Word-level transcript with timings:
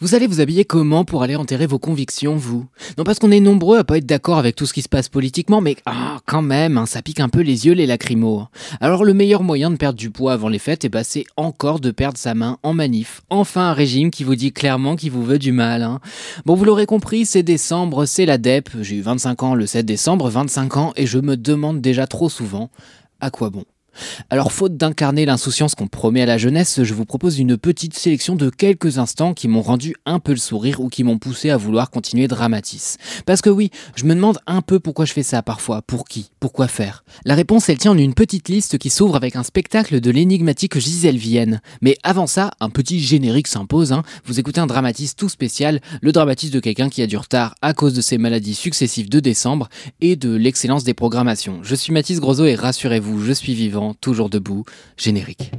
Vous 0.00 0.14
allez 0.14 0.28
vous 0.28 0.40
habiller 0.40 0.64
comment 0.64 1.04
pour 1.04 1.24
aller 1.24 1.34
enterrer 1.34 1.66
vos 1.66 1.80
convictions, 1.80 2.36
vous? 2.36 2.66
Non 2.96 3.02
parce 3.02 3.18
qu'on 3.18 3.32
est 3.32 3.40
nombreux 3.40 3.78
à 3.78 3.84
pas 3.84 3.98
être 3.98 4.06
d'accord 4.06 4.38
avec 4.38 4.54
tout 4.54 4.64
ce 4.64 4.72
qui 4.72 4.82
se 4.82 4.88
passe 4.88 5.08
politiquement, 5.08 5.60
mais 5.60 5.74
ah, 5.86 6.18
quand 6.24 6.40
même, 6.40 6.78
hein, 6.78 6.86
ça 6.86 7.02
pique 7.02 7.18
un 7.18 7.28
peu 7.28 7.40
les 7.40 7.66
yeux 7.66 7.72
les 7.72 7.84
lacrymos. 7.84 8.46
Alors 8.80 9.04
le 9.04 9.12
meilleur 9.12 9.42
moyen 9.42 9.72
de 9.72 9.76
perdre 9.76 9.98
du 9.98 10.10
poids 10.10 10.34
avant 10.34 10.48
les 10.48 10.60
fêtes, 10.60 10.84
eh 10.84 10.88
ben, 10.88 11.02
c'est 11.02 11.24
encore 11.36 11.80
de 11.80 11.90
perdre 11.90 12.16
sa 12.16 12.34
main 12.34 12.58
en 12.62 12.74
manif. 12.74 13.22
Enfin 13.28 13.70
un 13.70 13.72
régime 13.72 14.12
qui 14.12 14.22
vous 14.22 14.36
dit 14.36 14.52
clairement 14.52 14.94
qu'il 14.94 15.10
vous 15.10 15.24
veut 15.24 15.40
du 15.40 15.50
mal. 15.50 15.82
Hein. 15.82 15.98
Bon, 16.46 16.54
vous 16.54 16.64
l'aurez 16.64 16.86
compris, 16.86 17.26
c'est 17.26 17.42
décembre, 17.42 18.06
c'est 18.06 18.24
la 18.24 18.38
DEP. 18.38 18.70
J'ai 18.80 18.96
eu 18.96 19.02
25 19.02 19.42
ans 19.42 19.54
le 19.56 19.66
7 19.66 19.84
décembre, 19.84 20.30
25 20.30 20.76
ans, 20.76 20.92
et 20.94 21.06
je 21.06 21.18
me 21.18 21.36
demande 21.36 21.80
déjà 21.80 22.06
trop 22.06 22.28
souvent 22.28 22.70
à 23.20 23.30
quoi 23.30 23.50
bon? 23.50 23.64
Alors 24.30 24.52
faute 24.52 24.76
d'incarner 24.76 25.26
l'insouciance 25.26 25.74
qu'on 25.74 25.86
promet 25.86 26.22
à 26.22 26.26
la 26.26 26.38
jeunesse, 26.38 26.82
je 26.82 26.94
vous 26.94 27.04
propose 27.04 27.38
une 27.38 27.56
petite 27.56 27.96
sélection 27.96 28.34
de 28.34 28.50
quelques 28.50 28.98
instants 28.98 29.34
qui 29.34 29.48
m'ont 29.48 29.62
rendu 29.62 29.94
un 30.06 30.18
peu 30.18 30.32
le 30.32 30.38
sourire 30.38 30.80
ou 30.80 30.88
qui 30.88 31.04
m'ont 31.04 31.18
poussé 31.18 31.50
à 31.50 31.56
vouloir 31.56 31.90
continuer 31.90 32.28
Dramatis. 32.28 32.96
Parce 33.26 33.42
que 33.42 33.50
oui, 33.50 33.70
je 33.96 34.04
me 34.04 34.14
demande 34.14 34.38
un 34.46 34.62
peu 34.62 34.80
pourquoi 34.80 35.04
je 35.04 35.12
fais 35.12 35.22
ça 35.22 35.42
parfois, 35.42 35.82
pour 35.82 36.04
qui, 36.04 36.30
pourquoi 36.40 36.68
faire? 36.68 37.04
La 37.24 37.34
réponse 37.34 37.68
elle 37.68 37.78
tient 37.78 37.92
en 37.92 37.98
une 37.98 38.14
petite 38.14 38.48
liste 38.48 38.78
qui 38.78 38.90
s'ouvre 38.90 39.16
avec 39.16 39.36
un 39.36 39.42
spectacle 39.42 40.00
de 40.00 40.10
l'énigmatique 40.10 40.78
Gisèle 40.78 41.16
Vienne. 41.16 41.60
Mais 41.82 41.96
avant 42.02 42.26
ça, 42.26 42.50
un 42.60 42.70
petit 42.70 43.00
générique 43.00 43.48
s'impose, 43.48 43.92
hein. 43.92 44.02
vous 44.24 44.38
écoutez 44.38 44.60
un 44.60 44.66
Dramatis 44.66 45.14
tout 45.16 45.28
spécial, 45.28 45.80
le 46.02 46.12
Dramatis 46.12 46.50
de 46.50 46.60
quelqu'un 46.60 46.88
qui 46.88 47.02
a 47.02 47.06
du 47.06 47.16
retard 47.16 47.54
à 47.62 47.74
cause 47.74 47.94
de 47.94 48.00
ses 48.00 48.18
maladies 48.18 48.54
successives 48.54 49.08
de 49.08 49.20
décembre 49.20 49.68
et 50.00 50.16
de 50.16 50.34
l'excellence 50.34 50.84
des 50.84 50.94
programmations. 50.94 51.60
Je 51.62 51.74
suis 51.74 51.92
Mathis 51.92 52.20
Grosot 52.20 52.46
et 52.46 52.54
rassurez-vous, 52.54 53.24
je 53.24 53.32
suis 53.32 53.54
vivant 53.54 53.87
toujours 53.94 54.30
debout, 54.30 54.64
générique. 54.96 55.52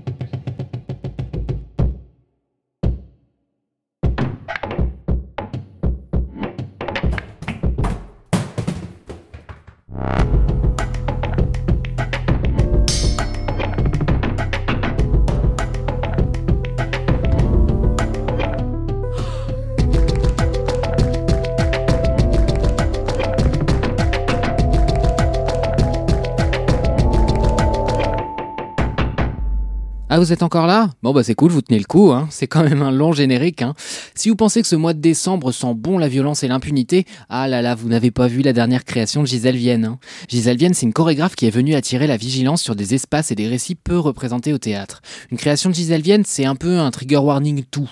Ah, 30.12 30.18
vous 30.18 30.34
êtes 30.34 30.42
encore 30.42 30.66
là? 30.66 30.90
Bon, 31.04 31.14
bah 31.14 31.22
c'est 31.22 31.36
cool, 31.36 31.52
vous 31.52 31.62
tenez 31.62 31.78
le 31.78 31.86
coup, 31.86 32.12
hein. 32.12 32.28
c'est 32.32 32.48
quand 32.48 32.64
même 32.64 32.82
un 32.82 32.90
long 32.90 33.14
générique. 33.14 33.62
Hein. 33.62 33.76
Si 34.16 34.30
vous 34.30 34.36
pensez 34.36 34.60
que 34.60 34.68
ce 34.68 34.76
mois 34.76 34.94
de 34.94 35.00
décembre 35.00 35.52
sent 35.52 35.76
bon 35.76 36.00
la 36.00 36.08
violence 36.08 36.42
et 36.42 36.48
l'impunité, 36.48 37.06
ah 37.30 37.48
là 37.48 37.62
là, 37.62 37.76
vous 37.76 37.90
n'avez 37.90 38.10
pas 38.10 38.26
vu 38.26 38.42
la 38.42 38.52
dernière 38.52 38.86
création 38.86 39.22
de 39.22 39.28
Gisèle 39.28 39.56
Vienne. 39.56 39.86
Hein. 39.86 40.00
Gisèle 40.28 40.58
Vienne, 40.58 40.74
c'est 40.74 40.88
une 40.88 40.94
chorégraphe 40.94 41.36
qui 41.36 41.46
est 41.46 41.52
venue 41.52 41.75
attirer 41.75 42.08
la 42.08 42.18
vigilance 42.18 42.64
sur 42.64 42.75
des 42.75 42.96
espaces 42.96 43.30
et 43.30 43.36
des 43.36 43.48
récits 43.48 43.75
peu 43.75 44.00
représentés 44.00 44.52
au 44.52 44.58
théâtre. 44.58 45.03
Une 45.30 45.38
création 45.38 45.69
de 45.69 45.75
Gisèle 45.75 46.02
Vienne, 46.02 46.24
c'est 46.25 46.46
un 46.46 46.56
peu 46.56 46.80
un 46.80 46.90
trigger 46.90 47.18
warning 47.18 47.64
tout. 47.69 47.92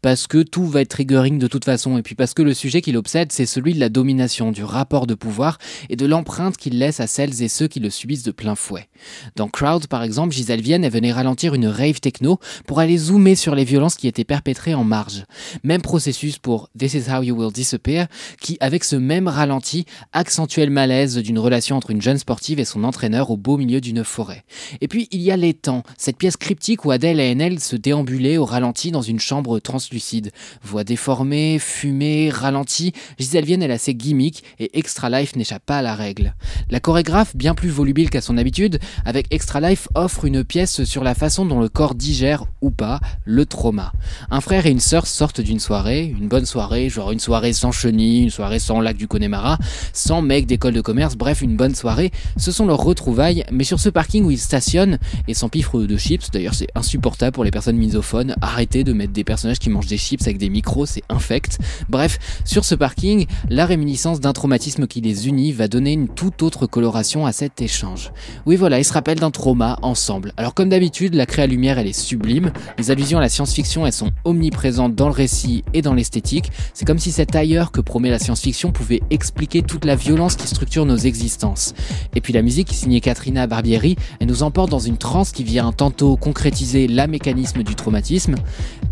Parce 0.00 0.26
que 0.26 0.42
tout 0.42 0.66
va 0.66 0.80
être 0.80 0.88
triggering 0.88 1.38
de 1.38 1.46
toute 1.46 1.64
façon, 1.64 1.96
et 1.96 2.02
puis 2.02 2.16
parce 2.16 2.34
que 2.34 2.42
le 2.42 2.54
sujet 2.54 2.80
qui 2.80 2.90
l'obsède, 2.90 3.30
c'est 3.30 3.46
celui 3.46 3.72
de 3.72 3.78
la 3.78 3.88
domination, 3.88 4.50
du 4.50 4.64
rapport 4.64 5.06
de 5.06 5.14
pouvoir 5.14 5.58
et 5.90 5.94
de 5.94 6.06
l'empreinte 6.06 6.56
qu'il 6.56 6.76
laisse 6.80 6.98
à 6.98 7.06
celles 7.06 7.40
et 7.40 7.46
ceux 7.46 7.68
qui 7.68 7.78
le 7.78 7.88
subissent 7.88 8.24
de 8.24 8.32
plein 8.32 8.56
fouet. 8.56 8.88
Dans 9.36 9.46
Crowd, 9.46 9.86
par 9.86 10.02
exemple, 10.02 10.34
Gisèle 10.34 10.60
Vienne, 10.60 10.82
est 10.82 10.90
venue 10.90 11.12
ralentir 11.12 11.51
une 11.54 11.66
rave 11.66 12.00
techno 12.00 12.38
pour 12.66 12.80
aller 12.80 12.96
zoomer 12.96 13.34
sur 13.34 13.54
les 13.54 13.64
violences 13.64 13.94
qui 13.94 14.08
étaient 14.08 14.24
perpétrées 14.24 14.74
en 14.74 14.84
marge. 14.84 15.24
Même 15.64 15.82
processus 15.82 16.38
pour 16.38 16.68
This 16.78 16.94
is 16.94 17.10
how 17.10 17.22
you 17.22 17.36
will 17.36 17.52
disappear, 17.52 18.06
qui, 18.40 18.56
avec 18.60 18.84
ce 18.84 18.96
même 18.96 19.28
ralenti, 19.28 19.84
accentuait 20.12 20.66
le 20.66 20.72
malaise 20.72 21.16
d'une 21.18 21.38
relation 21.38 21.76
entre 21.76 21.90
une 21.90 22.02
jeune 22.02 22.18
sportive 22.18 22.60
et 22.60 22.64
son 22.64 22.84
entraîneur 22.84 23.30
au 23.30 23.36
beau 23.36 23.56
milieu 23.56 23.80
d'une 23.80 24.04
forêt. 24.04 24.44
Et 24.80 24.88
puis, 24.88 25.08
il 25.10 25.20
y 25.20 25.30
a 25.30 25.36
Les 25.36 25.54
Temps, 25.54 25.82
cette 25.96 26.16
pièce 26.16 26.36
cryptique 26.36 26.84
où 26.84 26.90
Adèle 26.90 27.20
et 27.20 27.34
NL 27.34 27.60
se 27.60 27.76
déambulaient 27.76 28.36
au 28.36 28.44
ralenti 28.44 28.90
dans 28.90 29.02
une 29.02 29.20
chambre 29.20 29.58
translucide. 29.58 30.32
Voix 30.62 30.84
déformée, 30.84 31.58
fumée, 31.58 32.30
ralenti, 32.30 32.92
Gisèle 33.18 33.44
Vienne 33.44 33.62
est 33.62 33.70
assez 33.70 33.94
gimmick 33.94 34.42
et 34.58 34.78
Extra 34.78 35.10
Life 35.10 35.36
n'échappe 35.36 35.64
pas 35.64 35.78
à 35.78 35.82
la 35.82 35.94
règle. 35.94 36.34
La 36.70 36.80
chorégraphe, 36.80 37.36
bien 37.36 37.54
plus 37.54 37.68
volubile 37.68 38.10
qu'à 38.10 38.20
son 38.20 38.38
habitude, 38.38 38.78
avec 39.04 39.26
Extra 39.30 39.60
Life 39.60 39.88
offre 39.94 40.24
une 40.24 40.44
pièce 40.44 40.84
sur 40.84 41.04
la 41.04 41.14
façon 41.14 41.41
dont 41.46 41.60
le 41.60 41.68
corps 41.68 41.94
digère 41.94 42.44
ou 42.60 42.70
pas 42.70 43.00
le 43.24 43.46
trauma. 43.46 43.92
Un 44.30 44.40
frère 44.40 44.66
et 44.66 44.70
une 44.70 44.80
sœur 44.80 45.06
sortent 45.06 45.40
d'une 45.40 45.60
soirée, 45.60 46.04
une 46.04 46.28
bonne 46.28 46.46
soirée, 46.46 46.88
genre 46.88 47.12
une 47.12 47.20
soirée 47.20 47.52
sans 47.52 47.72
chenilles, 47.72 48.22
une 48.22 48.30
soirée 48.30 48.58
sans 48.58 48.80
lac 48.80 48.96
du 48.96 49.08
Connemara, 49.08 49.58
sans 49.92 50.22
mec 50.22 50.46
d'école 50.46 50.74
de 50.74 50.80
commerce, 50.80 51.16
bref 51.16 51.42
une 51.42 51.56
bonne 51.56 51.74
soirée. 51.74 52.10
Ce 52.36 52.52
sont 52.52 52.66
leurs 52.66 52.82
retrouvailles, 52.82 53.44
mais 53.50 53.64
sur 53.64 53.80
ce 53.80 53.88
parking 53.88 54.24
où 54.24 54.30
ils 54.30 54.38
stationnent 54.38 54.98
et 55.28 55.34
s'empiffrent 55.34 55.80
de 55.80 55.96
chips, 55.96 56.30
d'ailleurs 56.30 56.54
c'est 56.54 56.68
insupportable 56.74 57.32
pour 57.32 57.44
les 57.44 57.50
personnes 57.50 57.76
misophones, 57.76 58.34
arrêtez 58.40 58.84
de 58.84 58.92
mettre 58.92 59.12
des 59.12 59.24
personnages 59.24 59.58
qui 59.58 59.70
mangent 59.70 59.86
des 59.86 59.98
chips 59.98 60.22
avec 60.22 60.38
des 60.38 60.48
micros, 60.48 60.86
c'est 60.86 61.02
infect. 61.08 61.58
Bref, 61.88 62.18
sur 62.44 62.64
ce 62.64 62.74
parking, 62.74 63.26
la 63.48 63.66
réminiscence 63.66 64.20
d'un 64.20 64.32
traumatisme 64.32 64.86
qui 64.86 65.00
les 65.00 65.28
unit 65.28 65.52
va 65.52 65.68
donner 65.68 65.92
une 65.92 66.08
toute 66.08 66.42
autre 66.42 66.66
coloration 66.66 67.26
à 67.26 67.32
cet 67.32 67.60
échange. 67.60 68.12
Oui 68.46 68.56
voilà, 68.56 68.78
ils 68.78 68.84
se 68.84 68.92
rappellent 68.92 69.20
d'un 69.20 69.30
trauma 69.30 69.78
ensemble. 69.82 70.32
Alors 70.36 70.54
comme 70.54 70.68
d'habitude, 70.68 71.14
la 71.14 71.26
créa 71.32 71.46
lumière 71.46 71.78
elle 71.78 71.86
est 71.86 71.98
sublime. 71.98 72.52
Les 72.78 72.90
allusions 72.90 73.16
à 73.16 73.22
la 73.22 73.30
science-fiction, 73.30 73.86
elles 73.86 73.92
sont 73.94 74.10
omniprésentes 74.24 74.94
dans 74.94 75.06
le 75.06 75.14
récit 75.14 75.64
et 75.72 75.80
dans 75.80 75.94
l'esthétique. 75.94 76.52
C'est 76.74 76.84
comme 76.84 76.98
si 76.98 77.10
cet 77.10 77.34
ailleurs 77.34 77.72
que 77.72 77.80
promet 77.80 78.10
la 78.10 78.18
science-fiction 78.18 78.70
pouvait 78.70 79.00
expliquer 79.10 79.62
toute 79.62 79.86
la 79.86 79.96
violence 79.96 80.36
qui 80.36 80.46
structure 80.46 80.84
nos 80.84 80.98
existences. 80.98 81.72
Et 82.14 82.20
puis 82.20 82.34
la 82.34 82.42
musique, 82.42 82.70
signée 82.72 83.00
Katrina 83.00 83.46
Barbieri, 83.46 83.96
elle 84.20 84.26
nous 84.26 84.42
emporte 84.42 84.70
dans 84.70 84.78
une 84.78 84.98
transe 84.98 85.32
qui 85.32 85.42
vient 85.42 85.72
tantôt 85.72 86.16
concrétiser 86.16 86.86
la 86.86 87.06
mécanisme 87.06 87.62
du 87.62 87.74
traumatisme 87.74 88.34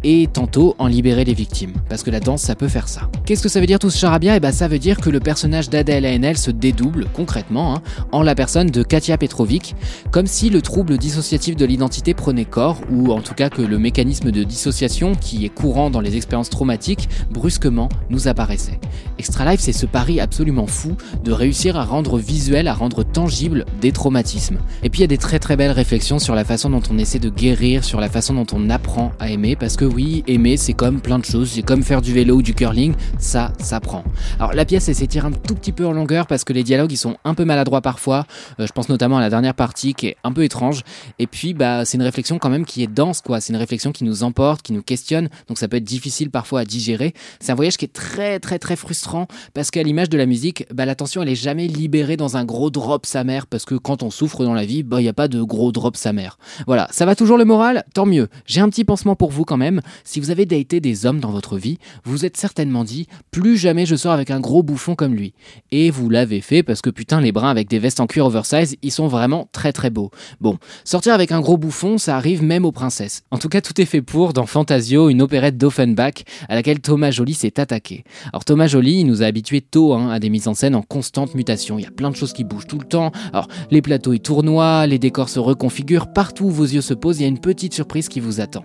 et 0.03 0.27
tantôt 0.33 0.75
en 0.79 0.87
libérer 0.87 1.25
les 1.25 1.35
victimes. 1.35 1.75
Parce 1.91 2.03
que 2.03 2.11
la 2.11 2.21
danse, 2.21 2.41
ça 2.41 2.55
peut 2.55 2.69
faire 2.69 2.89
ça. 2.89 3.11
Qu'est-ce 3.27 3.43
que 3.43 3.51
ça 3.51 3.61
veut 3.61 3.67
dire 3.67 3.79
tout 3.79 3.91
ce 3.91 3.99
charabia? 3.99 4.37
Eh 4.37 4.41
ben 4.41 4.53
ça 4.53 4.67
veut 4.67 4.79
dire 4.79 4.99
que 4.99 5.11
le 5.11 5.21
personnage 5.21 5.69
d'Adèle 5.69 6.07
ANL 6.07 6.39
se 6.39 6.51
dédouble, 6.51 7.07
concrètement, 7.13 7.75
hein, 7.75 7.83
en 8.13 8.23
la 8.23 8.35
personne 8.35 8.69
de 8.71 8.83
Katia 8.83 9.19
Petrovic, 9.19 9.75
comme 10.11 10.27
si 10.27 10.49
le 10.49 10.63
trouble 10.63 10.97
dissociatif 10.97 11.55
de 11.55 11.67
l'identité 11.67 12.15
corps 12.45 12.81
ou 12.91 13.13
en 13.13 13.21
tout 13.21 13.35
cas 13.35 13.51
que 13.51 13.63
le 13.63 13.79
mécanisme 13.79 14.31
de 14.31 14.43
dissociation 14.45 15.15
qui 15.15 15.45
est 15.45 15.49
courant 15.49 15.91
dans 15.91 16.01
les 16.01 16.17
expériences 16.17 16.51
traumatiques, 16.51 17.09
brusquement 17.31 17.89
nous 18.09 18.29
apparaissait. 18.29 18.81
Extra 19.21 19.45
Life, 19.51 19.61
c'est 19.61 19.75
ce 19.75 19.85
pari 19.85 20.19
absolument 20.19 20.67
fou 20.67 20.97
de 21.23 21.31
réussir 21.31 21.77
à 21.77 21.85
rendre 21.85 22.17
visuel, 22.17 22.69
à 22.69 22.73
rendre 22.73 23.03
tangible 23.03 23.67
des 23.79 23.93
traumatismes. 23.93 24.57
Et 24.83 24.89
puis 24.89 25.01
il 25.01 25.03
y 25.03 25.05
a 25.05 25.09
des 25.09 25.19
très 25.19 25.39
très 25.39 25.57
belles 25.57 25.73
réflexions 25.73 26.19
sur 26.19 26.35
la 26.35 26.43
façon 26.43 26.71
dont 26.71 26.81
on 26.91 26.97
essaie 26.97 27.19
de 27.19 27.29
guérir, 27.29 27.85
sur 27.85 28.01
la 28.01 28.09
façon 28.09 28.33
dont 28.33 28.47
on 28.55 28.71
apprend 28.71 29.13
à 29.21 29.29
aimer, 29.29 29.57
parce 29.57 29.77
que 29.77 29.85
oui, 29.85 30.25
aimer 30.27 30.57
c'est 30.57 30.73
comme 30.73 31.03
plein 31.03 31.19
de 31.19 31.27
choses, 31.27 31.51
c'est 31.51 31.61
comme 31.61 31.83
faire 31.83 32.01
du 32.01 32.15
vélo 32.15 32.37
ou 32.37 32.43
du 32.43 32.55
curling, 32.55 32.95
ça 33.19 33.53
s'apprend. 33.59 34.05
Alors 34.39 34.55
la 34.55 34.65
pièce 34.65 34.91
s'étire 34.91 35.27
un 35.27 35.33
tout 35.33 35.55
petit 35.55 35.73
peu 35.73 35.87
en 35.87 35.93
longueur 35.93 36.27
parce 36.27 36.45
que 36.45 36.55
les 36.55 36.63
dialogues 36.63 36.93
ils 36.93 36.97
sont 36.97 37.19
un 37.25 37.35
peu 37.35 37.45
maladroits 37.45 37.83
parfois, 37.83 38.25
euh, 38.59 38.67
je 38.67 38.73
pense 38.73 38.89
notamment 38.89 39.19
à 39.19 39.21
la 39.21 39.29
dernière 39.29 39.55
partie 39.55 39.93
qui 39.93 40.07
est 40.07 40.17
un 40.25 40.33
peu 40.33 40.45
étrange, 40.45 40.81
et 41.19 41.27
puis 41.27 41.53
bah 41.53 41.85
c'est 41.85 41.99
une 41.99 42.05
réflexion 42.05 42.39
quand 42.39 42.49
même 42.49 42.65
qui 42.65 42.83
est 42.83 42.87
dense, 42.87 43.21
quoi. 43.21 43.43
C'est 43.43 43.53
une 43.53 43.59
réflexion 43.59 43.93
qui 43.93 44.05
nous 44.05 44.23
emporte, 44.23 44.63
qui 44.63 44.73
nous 44.73 44.83
questionne, 44.83 45.29
donc 45.47 45.59
ça 45.59 45.69
peut 45.69 45.77
être 45.77 45.85
difficile 45.85 46.31
parfois 46.31 46.61
à 46.61 46.65
digérer. 46.65 47.13
C'est 47.39 47.53
un 47.53 47.55
voyage 47.55 47.77
qui 47.77 47.85
est 47.85 47.93
très, 47.93 48.41
très, 48.41 48.59
très 48.59 48.77
frustrant 48.77 49.10
parce 49.55 49.71
qu'à 49.71 49.83
l'image 49.83 50.09
de 50.09 50.19
la 50.19 50.27
musique, 50.27 50.67
bah, 50.73 50.85
la 50.85 50.95
tension 50.95 51.23
elle 51.23 51.29
est 51.29 51.35
jamais 51.35 51.67
libérée 51.67 52.17
dans 52.17 52.37
un 52.37 52.45
gros 52.45 52.71
drop 52.71 53.07
sa 53.07 53.25
mère 53.25 53.47
parce 53.47 53.65
que 53.65 53.75
quand 53.75 54.03
on 54.03 54.11
souffre 54.11 54.45
dans 54.45 54.55
la 54.55 54.65
vie, 54.65 54.83
bah 54.83 55.01
il 55.01 55.05
y 55.05 55.09
a 55.09 55.13
pas 55.13 55.29
de 55.29 55.43
gros 55.43 55.73
drop 55.73 55.97
sa 55.97 56.13
mère. 56.13 56.39
Voilà, 56.67 56.89
ça 56.91 57.07
va 57.07 57.15
toujours 57.15 57.39
le 57.39 57.45
moral, 57.45 57.85
tant 57.95 58.07
mieux. 58.07 58.29
J'ai 58.47 58.61
un 58.61 58.69
petit 58.69 58.85
pansement 58.85 59.17
pour 59.17 59.31
vous 59.31 59.45
quand 59.45 59.57
même. 59.57 59.81
Si 60.05 60.21
vous 60.21 60.31
avez 60.31 60.47
daté 60.47 60.81
des 60.81 61.07
hommes 61.07 61.21
dans 61.21 61.31
votre 61.31 61.57
vie, 61.57 61.79
vous 62.05 62.25
êtes 62.25 62.37
certainement 62.37 62.85
dit 62.85 63.07
plus 63.31 63.57
jamais 63.57 63.87
je 63.87 63.97
sors 63.97 64.13
avec 64.13 64.31
un 64.31 64.41
gros 64.41 64.63
bouffon 64.63 64.95
comme 64.95 65.15
lui. 65.15 65.35
Et 65.71 65.91
vous 65.91 66.09
l'avez 66.09 66.41
fait 66.41 66.63
parce 66.63 66.83
que 66.83 66.91
putain 66.91 67.21
les 67.21 67.33
brins 67.33 67.51
avec 67.51 67.69
des 67.69 67.79
vestes 67.79 68.01
en 68.01 68.07
cuir 68.07 68.27
oversize, 68.27 68.77
ils 68.83 68.93
sont 68.93 69.09
vraiment 69.09 69.49
très 69.53 69.73
très 69.73 69.91
beaux. 69.91 70.11
Bon, 70.41 70.59
sortir 70.85 71.15
avec 71.15 71.33
un 71.33 71.41
gros 71.41 71.57
bouffon, 71.57 71.99
ça 71.99 72.17
arrive 72.17 72.43
même 72.43 72.65
aux 72.65 72.73
princesses. 72.73 73.23
En 73.31 73.39
tout 73.39 73.49
cas, 73.49 73.61
tout 73.61 73.81
est 73.81 73.87
fait 73.87 74.03
pour 74.03 74.33
dans 74.33 74.47
Fantasio, 74.47 75.09
une 75.11 75.23
opérette 75.23 75.57
d'Offenbach 75.57 76.25
à 76.49 76.55
laquelle 76.55 76.81
Thomas 76.81 77.11
Joly 77.11 77.35
s'est 77.35 77.61
attaqué. 77.61 78.05
Alors 78.33 78.45
Thomas 78.45 78.67
Joly, 78.67 79.00
nous 79.05 79.23
a 79.23 79.27
habitués 79.27 79.61
tôt 79.61 79.95
hein, 79.95 80.11
à 80.11 80.19
des 80.19 80.31
mises 80.31 80.49
en 80.49 80.55
scène 80.55 80.75
en 80.75 80.83
constante 80.83 81.35
mutation. 81.35 81.79
Il 81.79 81.83
y 81.83 81.87
a 81.87 81.91
plein 81.91 82.11
de 82.11 82.17
choses 82.17 82.33
qui 82.33 82.45
bougent 82.45 82.67
tout 82.67 82.79
le 82.79 82.87
temps. 82.87 83.13
Alors 83.33 83.49
les 83.71 83.83
plateaux 83.83 84.13
ils 84.13 84.21
tournoient, 84.21 84.87
les 84.87 84.99
décors 84.99 85.29
se 85.29 85.39
reconfigurent, 85.39 86.13
partout 86.13 86.47
où 86.47 86.51
vos 86.51 86.65
yeux 86.65 86.81
se 86.81 86.95
posent, 86.95 87.19
il 87.21 87.23
y 87.23 87.27
a 87.27 87.29
une 87.29 87.41
petite 87.41 87.75
surprise 87.75 88.09
qui 88.09 88.21
vous 88.21 88.41
attend. 88.41 88.65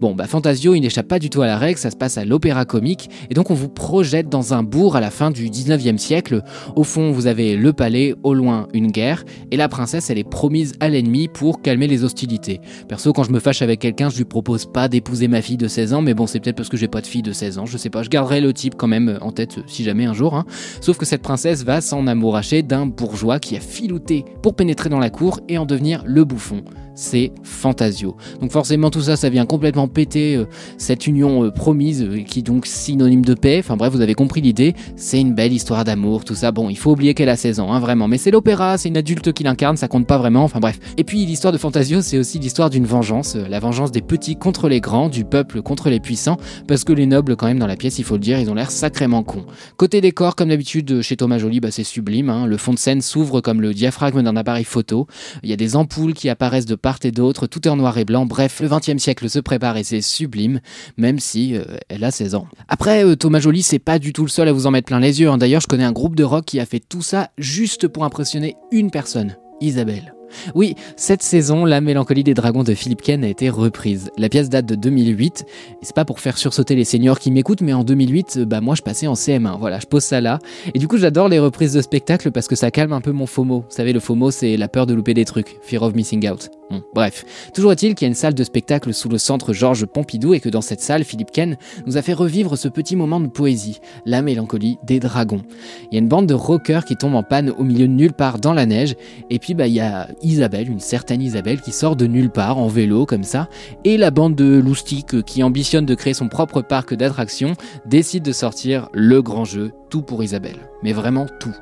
Bon, 0.00 0.14
bah 0.14 0.28
Fantasio, 0.28 0.74
il 0.74 0.80
n'échappe 0.80 1.08
pas 1.08 1.18
du 1.18 1.28
tout 1.28 1.42
à 1.42 1.48
la 1.48 1.58
règle, 1.58 1.76
ça 1.76 1.90
se 1.90 1.96
passe 1.96 2.18
à 2.18 2.24
l'opéra 2.24 2.64
comique, 2.64 3.10
et 3.30 3.34
donc 3.34 3.50
on 3.50 3.54
vous 3.54 3.68
projette 3.68 4.28
dans 4.28 4.54
un 4.54 4.62
bourg 4.62 4.94
à 4.94 5.00
la 5.00 5.10
fin 5.10 5.32
du 5.32 5.50
19e 5.50 5.98
siècle. 5.98 6.44
Au 6.76 6.84
fond, 6.84 7.10
vous 7.10 7.26
avez 7.26 7.56
le 7.56 7.72
palais, 7.72 8.14
au 8.22 8.32
loin 8.32 8.68
une 8.72 8.92
guerre, 8.92 9.24
et 9.50 9.56
la 9.56 9.68
princesse, 9.68 10.08
elle 10.08 10.18
est 10.18 10.28
promise 10.28 10.74
à 10.78 10.88
l'ennemi 10.88 11.26
pour 11.26 11.62
calmer 11.62 11.88
les 11.88 12.04
hostilités. 12.04 12.60
Perso, 12.88 13.12
quand 13.12 13.24
je 13.24 13.32
me 13.32 13.40
fâche 13.40 13.60
avec 13.60 13.80
quelqu'un, 13.80 14.08
je 14.08 14.18
lui 14.18 14.24
propose 14.24 14.66
pas 14.66 14.86
d'épouser 14.88 15.26
ma 15.26 15.42
fille 15.42 15.56
de 15.56 15.66
16 15.66 15.94
ans, 15.94 16.02
mais 16.02 16.14
bon, 16.14 16.28
c'est 16.28 16.38
peut-être 16.38 16.56
parce 16.56 16.68
que 16.68 16.76
j'ai 16.76 16.86
pas 16.86 17.00
de 17.00 17.06
fille 17.08 17.22
de 17.22 17.32
16 17.32 17.58
ans, 17.58 17.66
je 17.66 17.76
sais 17.76 17.90
pas, 17.90 18.04
je 18.04 18.08
garderai 18.08 18.40
le 18.40 18.52
type 18.52 18.76
quand 18.76 18.86
même 18.86 19.18
en 19.20 19.32
tête 19.32 19.58
si 19.66 19.82
jamais 19.82 20.04
un 20.04 20.14
jour. 20.14 20.36
Hein. 20.36 20.44
Sauf 20.80 20.96
que 20.96 21.06
cette 21.06 21.22
princesse 21.22 21.64
va 21.64 21.80
s'en 21.80 22.06
amouracher 22.06 22.62
d'un 22.62 22.86
bourgeois 22.86 23.40
qui 23.40 23.56
a 23.56 23.60
filouté 23.60 24.24
pour 24.42 24.54
pénétrer 24.54 24.90
dans 24.90 25.00
la 25.00 25.10
cour 25.10 25.40
et 25.48 25.58
en 25.58 25.66
devenir 25.66 26.04
le 26.06 26.24
bouffon 26.24 26.62
c'est 26.98 27.32
Fantasio. 27.44 28.16
Donc 28.40 28.50
forcément 28.50 28.90
tout 28.90 29.00
ça, 29.00 29.16
ça 29.16 29.28
vient 29.28 29.46
complètement 29.46 29.87
péter 29.88 30.36
euh, 30.36 30.46
cette 30.76 31.06
union 31.06 31.44
euh, 31.44 31.50
promise, 31.50 32.02
euh, 32.02 32.20
qui 32.22 32.40
est 32.40 32.42
donc 32.42 32.66
synonyme 32.66 33.24
de 33.24 33.34
paix. 33.34 33.58
Enfin 33.58 33.76
bref, 33.76 33.92
vous 33.92 34.00
avez 34.00 34.14
compris 34.14 34.40
l'idée, 34.40 34.74
c'est 34.96 35.20
une 35.20 35.34
belle 35.34 35.52
histoire 35.52 35.84
d'amour, 35.84 36.24
tout 36.24 36.34
ça. 36.34 36.52
Bon, 36.52 36.68
il 36.70 36.76
faut 36.76 36.92
oublier 36.92 37.14
qu'elle 37.14 37.28
a 37.28 37.36
16 37.36 37.60
ans, 37.60 37.72
hein, 37.72 37.80
vraiment. 37.80 38.08
Mais 38.08 38.18
c'est 38.18 38.30
l'opéra, 38.30 38.78
c'est 38.78 38.88
une 38.88 38.96
adulte 38.96 39.32
qui 39.32 39.44
l'incarne, 39.44 39.76
ça 39.76 39.88
compte 39.88 40.06
pas 40.06 40.18
vraiment, 40.18 40.44
enfin 40.44 40.60
bref. 40.60 40.78
Et 40.96 41.04
puis 41.04 41.24
l'histoire 41.24 41.52
de 41.52 41.58
Fantasio, 41.58 42.02
c'est 42.02 42.18
aussi 42.18 42.38
l'histoire 42.38 42.70
d'une 42.70 42.86
vengeance, 42.86 43.36
la 43.36 43.60
vengeance 43.60 43.90
des 43.90 44.02
petits 44.02 44.36
contre 44.36 44.68
les 44.68 44.80
grands, 44.80 45.08
du 45.08 45.24
peuple 45.24 45.62
contre 45.62 45.88
les 45.88 46.00
puissants, 46.00 46.36
parce 46.66 46.84
que 46.84 46.92
les 46.92 47.06
nobles 47.06 47.36
quand 47.36 47.46
même 47.46 47.58
dans 47.58 47.66
la 47.66 47.76
pièce, 47.76 47.98
il 47.98 48.04
faut 48.04 48.14
le 48.14 48.20
dire, 48.20 48.38
ils 48.38 48.50
ont 48.50 48.54
l'air 48.54 48.70
sacrément 48.70 49.22
cons. 49.22 49.46
Côté 49.76 50.00
décor, 50.00 50.36
comme 50.36 50.50
d'habitude 50.50 51.02
chez 51.02 51.16
Thomas 51.16 51.38
Joly, 51.38 51.60
bah, 51.60 51.70
c'est 51.70 51.84
sublime. 51.84 52.28
Hein. 52.28 52.46
Le 52.46 52.56
fond 52.56 52.74
de 52.74 52.78
scène 52.78 53.00
s'ouvre 53.00 53.40
comme 53.40 53.60
le 53.60 53.72
diaphragme 53.72 54.22
d'un 54.22 54.36
appareil 54.36 54.64
photo. 54.64 55.06
Il 55.42 55.50
y 55.50 55.52
a 55.52 55.56
des 55.56 55.76
ampoules 55.76 56.14
qui 56.14 56.28
apparaissent 56.28 56.66
de 56.66 56.74
part 56.74 56.98
et 57.04 57.10
d'autre, 57.10 57.46
tout 57.46 57.66
est 57.66 57.70
en 57.70 57.76
noir 57.76 57.96
et 57.98 58.04
blanc. 58.04 58.26
Bref, 58.26 58.60
le 58.60 58.68
20e 58.68 58.98
siècle 58.98 59.28
se 59.28 59.38
prépare 59.38 59.76
c'est 59.84 60.00
sublime, 60.00 60.60
même 60.96 61.18
si 61.18 61.56
euh, 61.56 61.64
elle 61.88 62.04
a 62.04 62.10
16 62.10 62.34
ans. 62.34 62.46
Après, 62.68 63.04
euh, 63.04 63.16
Thomas 63.16 63.40
Joly, 63.40 63.62
c'est 63.62 63.78
pas 63.78 63.98
du 63.98 64.12
tout 64.12 64.22
le 64.22 64.28
seul 64.28 64.48
à 64.48 64.52
vous 64.52 64.66
en 64.66 64.70
mettre 64.70 64.86
plein 64.86 65.00
les 65.00 65.20
yeux. 65.20 65.28
Hein. 65.28 65.38
D'ailleurs, 65.38 65.60
je 65.60 65.66
connais 65.66 65.84
un 65.84 65.92
groupe 65.92 66.16
de 66.16 66.24
rock 66.24 66.44
qui 66.44 66.60
a 66.60 66.66
fait 66.66 66.80
tout 66.80 67.02
ça 67.02 67.30
juste 67.38 67.88
pour 67.88 68.04
impressionner 68.04 68.56
une 68.70 68.90
personne, 68.90 69.36
Isabelle. 69.60 70.14
Oui, 70.54 70.74
cette 70.96 71.22
saison, 71.22 71.64
La 71.64 71.80
mélancolie 71.80 72.24
des 72.24 72.34
dragons 72.34 72.64
de 72.64 72.74
Philippe 72.74 73.02
Ken 73.02 73.24
a 73.24 73.28
été 73.28 73.50
reprise. 73.50 74.10
La 74.16 74.28
pièce 74.28 74.48
date 74.48 74.66
de 74.66 74.74
2008. 74.74 75.44
Et 75.48 75.76
c'est 75.82 75.94
pas 75.94 76.04
pour 76.04 76.20
faire 76.20 76.38
sursauter 76.38 76.74
les 76.74 76.84
seniors 76.84 77.18
qui 77.18 77.30
m'écoutent, 77.30 77.60
mais 77.60 77.72
en 77.72 77.84
2008, 77.84 78.40
bah 78.40 78.60
moi 78.60 78.74
je 78.74 78.82
passais 78.82 79.06
en 79.06 79.14
CM1. 79.14 79.58
Voilà, 79.58 79.78
je 79.80 79.86
pose 79.86 80.04
ça 80.04 80.20
là. 80.20 80.38
Et 80.74 80.78
du 80.78 80.88
coup, 80.88 80.96
j'adore 80.96 81.28
les 81.28 81.38
reprises 81.38 81.72
de 81.72 81.80
spectacle 81.80 82.30
parce 82.30 82.48
que 82.48 82.56
ça 82.56 82.70
calme 82.70 82.92
un 82.92 83.00
peu 83.00 83.12
mon 83.12 83.26
FOMO. 83.26 83.60
Vous 83.60 83.74
savez, 83.74 83.92
le 83.92 84.00
FOMO, 84.00 84.30
c'est 84.30 84.56
la 84.56 84.68
peur 84.68 84.86
de 84.86 84.94
louper 84.94 85.14
des 85.14 85.24
trucs. 85.24 85.58
Fear 85.62 85.82
of 85.82 85.94
missing 85.94 86.28
out. 86.28 86.50
bref. 86.94 87.24
Toujours 87.54 87.72
est-il 87.72 87.94
qu'il 87.94 88.06
y 88.06 88.08
a 88.08 88.10
une 88.10 88.14
salle 88.14 88.34
de 88.34 88.44
spectacle 88.44 88.92
sous 88.92 89.08
le 89.08 89.18
centre 89.18 89.52
Georges 89.52 89.86
Pompidou 89.86 90.34
et 90.34 90.40
que 90.40 90.48
dans 90.48 90.60
cette 90.60 90.80
salle, 90.80 91.04
Philippe 91.04 91.30
Ken 91.30 91.56
nous 91.86 91.96
a 91.96 92.02
fait 92.02 92.12
revivre 92.12 92.56
ce 92.56 92.68
petit 92.68 92.96
moment 92.96 93.20
de 93.20 93.28
poésie. 93.28 93.80
La 94.04 94.22
mélancolie 94.22 94.78
des 94.84 95.00
dragons. 95.00 95.42
Il 95.90 95.94
y 95.94 95.96
a 95.96 96.00
une 96.00 96.08
bande 96.08 96.26
de 96.26 96.34
rockers 96.34 96.84
qui 96.84 96.96
tombe 96.96 97.14
en 97.14 97.22
panne 97.22 97.50
au 97.50 97.64
milieu 97.64 97.88
de 97.88 97.92
nulle 97.92 98.12
part 98.12 98.38
dans 98.38 98.52
la 98.52 98.66
neige. 98.66 98.96
Et 99.30 99.38
puis, 99.38 99.54
bah, 99.54 99.66
il 99.66 99.74
y 99.74 99.80
a 99.80 100.08
Isabelle, 100.22 100.70
une 100.70 100.80
certaine 100.80 101.22
Isabelle 101.22 101.60
qui 101.60 101.72
sort 101.72 101.96
de 101.96 102.06
nulle 102.06 102.30
part 102.30 102.58
en 102.58 102.68
vélo 102.68 103.06
comme 103.06 103.24
ça, 103.24 103.48
et 103.84 103.96
la 103.96 104.10
bande 104.10 104.34
de 104.34 104.58
loustiques 104.58 105.22
qui 105.22 105.42
ambitionne 105.42 105.86
de 105.86 105.94
créer 105.94 106.14
son 106.14 106.28
propre 106.28 106.62
parc 106.62 106.94
d'attractions 106.94 107.54
décide 107.86 108.24
de 108.24 108.32
sortir 108.32 108.88
le 108.92 109.22
grand 109.22 109.44
jeu, 109.44 109.72
tout 109.90 110.02
pour 110.02 110.22
Isabelle. 110.22 110.58
Mais 110.82 110.92
vraiment 110.92 111.26
tout. 111.40 111.54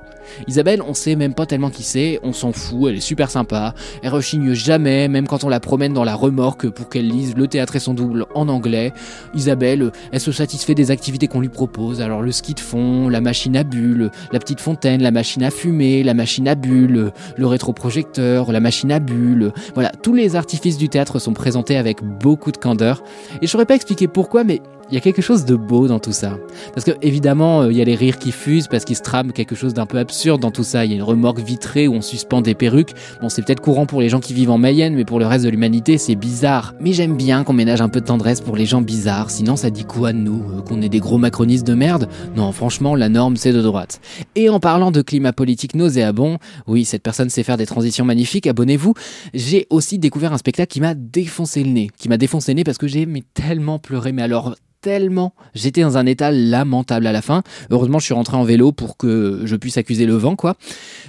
Isabelle, 0.47 0.83
on 0.87 0.95
sait 0.95 1.17
même 1.17 1.35
pas 1.35 1.47
tellement 1.47 1.71
qui 1.71 1.83
c'est, 1.83 2.21
on 2.23 2.33
s'en 2.33 2.53
fout, 2.53 2.91
elle 2.91 2.97
est 2.97 3.01
super 3.01 3.31
sympa, 3.31 3.75
elle 4.03 4.11
rechigne 4.11 4.55
jamais, 4.55 5.09
même 5.09 5.27
quand 5.27 5.45
on 5.45 5.49
la 5.49 5.61
promène 5.61 5.93
dans 5.93 6.05
la 6.05 6.15
remorque 6.15 6.69
pour 6.69 6.89
qu'elle 6.89 7.09
lise 7.09 7.35
Le 7.37 7.47
théâtre 7.49 7.77
et 7.77 7.81
son 7.81 7.95
double 7.95 8.27
en 8.35 8.49
anglais. 8.49 8.93
Isabelle, 9.35 9.91
elle 10.13 10.21
se 10.21 10.33
satisfait 10.33 10.75
des 10.75 10.91
activités 10.91 11.29
qu'on 11.29 11.41
lui 11.41 11.49
propose, 11.49 12.01
alors 12.01 12.23
le 12.23 12.33
ski 12.33 12.55
de 12.55 12.61
fond, 12.61 13.09
la 13.09 13.21
machine 13.21 13.57
à 13.57 13.65
bulles, 13.65 14.11
la 14.33 14.39
petite 14.39 14.61
fontaine, 14.61 15.03
la 15.03 15.11
machine 15.11 15.43
à 15.43 15.51
fumer, 15.51 16.03
la 16.03 16.15
machine 16.15 16.49
à 16.49 16.55
bulles, 16.55 17.13
le 17.37 17.47
rétroprojecteur, 17.47 18.53
la 18.53 18.61
machine 18.61 18.93
à 18.93 18.99
bulles. 18.99 19.53
Voilà, 19.75 19.91
tous 19.91 20.15
les 20.15 20.37
artifices 20.37 20.79
du 20.79 20.89
théâtre 20.89 21.19
sont 21.19 21.33
présentés 21.33 21.77
avec 21.77 22.03
beaucoup 22.03 22.53
de 22.53 22.57
candeur. 22.57 23.03
Et 23.41 23.47
je 23.47 23.51
saurais 23.51 23.67
pas 23.67 23.75
expliquer 23.75 24.09
pourquoi, 24.09 24.45
mais 24.45 24.61
il 24.91 24.95
y 24.95 24.99
a 24.99 25.01
quelque 25.01 25.23
chose 25.23 25.45
de 25.45 25.57
beau 25.57 25.89
dans 25.89 25.99
tout 25.99 26.13
ça. 26.13 26.39
Parce 26.73 26.85
que 26.85 26.93
évidemment, 27.03 27.63
euh, 27.63 27.73
il 27.73 27.79
y 27.79 27.83
a 27.83 27.85
les 27.85 27.97
rires 27.97 28.19
qui 28.19 28.31
fusent 28.31 28.69
parce 28.69 28.85
qu'il 28.85 28.95
se 28.97 29.03
trame 29.03 29.33
quelque 29.33 29.57
chose 29.57 29.75
d'un 29.75 29.87
peu 29.87 29.99
absurde 29.99 30.41
dans 30.41 30.53
tout 30.53 30.63
ça. 30.63 30.85
Il 30.85 30.93
y 30.93 30.95
a 30.95 30.97
une 30.97 31.03
remorque 31.03 31.41
vitrée 31.41 31.89
où 31.89 31.95
on 31.95 32.01
suspend 32.01 32.41
des 32.41 32.55
perruques. 32.55 32.93
Bon, 33.21 33.29
c'est 33.29 33.43
peut-être 33.43 33.61
courant 33.61 33.87
pour 33.87 34.01
les 34.01 34.09
gens 34.09 34.21
qui 34.21 34.33
vivent 34.33 34.51
en 34.51 34.59
Mayenne, 34.59 34.95
mais 34.95 35.05
pour 35.05 35.19
le 35.19 35.27
reste 35.27 35.45
de 35.45 35.51
l'humanité, 35.51 35.99
c'est 35.99 36.15
bizarre. 36.15 36.75
Mais 36.81 36.93
j'aime 36.93 37.17
bien 37.17 37.43
qu'on 37.43 37.53
ménage 37.53 37.81
un 37.81 37.89
peu 37.89 38.01
de 38.01 38.07
tendresse 38.07 38.41
pour 38.41 38.57
les 38.57 38.67
gens 38.67 38.81
bizarres. 38.81 39.31
Sinon, 39.31 39.57
ça 39.57 39.71
dit 39.71 39.85
quoi 39.85 40.13
de 40.13 40.19
nous 40.19 40.43
euh, 40.57 40.63
Qu'on 40.63 40.81
est 40.83 40.89
des 40.89 41.01
gros 41.01 41.19
macronistes 41.19 41.67
de 41.67 41.75
merde? 41.75 42.09
Non, 42.37 42.53
franchement, 42.53 42.95
la 42.95 43.09
norme, 43.09 43.37
c'est 43.37 43.53
de 43.53 43.63
droite. 43.63 44.01
Et 44.37 44.49
en 44.49 44.61
parlant 44.61 44.93
de 44.93 45.03
climat 45.03 45.33
politique 45.33 45.75
nauséabond, 45.75 46.39
oui, 46.69 46.85
cette 46.85 47.03
personne 47.03 47.29
sait 47.29 47.43
faire 47.43 47.57
des 47.57 47.67
transitions 47.67 48.05
magnifiques, 48.05 48.47
abonnez-vous. 48.47 48.95
J'ai 49.35 49.67
aussi 49.71 49.99
découvert 49.99 50.33
un 50.33 50.39
spectacle 50.39 50.73
qui 50.73 50.81
m'a 50.81 50.95
défoncé 50.95 51.65
le 51.65 51.71
nez. 51.71 51.91
Qui 51.99 52.09
m'a 52.09 52.19
défoncé 52.19 52.53
le 52.53 52.57
nez 52.57 52.65
parce 52.65 52.79
que 52.79 52.87
j'ai 52.87 53.07
tellement 53.35 53.79
pleuré, 53.79 54.13
mais 54.13 54.23
alors 54.23 54.55
tellement. 54.81 55.35
J'étais 55.55 55.83
dans 55.83 55.97
un 55.97 56.07
état 56.07 56.31
lamentable 56.31 57.07
à 57.07 57.13
la 57.13 57.23
fin. 57.23 57.43
Heureusement, 57.71 57.99
je 57.99 58.05
suis 58.05 58.15
rentré 58.15 58.37
en 58.37 58.45
vélo 58.45 58.73
pour 58.73 58.97
que 58.97 59.43
je 59.45 59.57
puisse 59.57 59.79
accuser 59.79 60.07
le 60.07 60.15
vent, 60.15 60.37
quoi. 60.37 60.57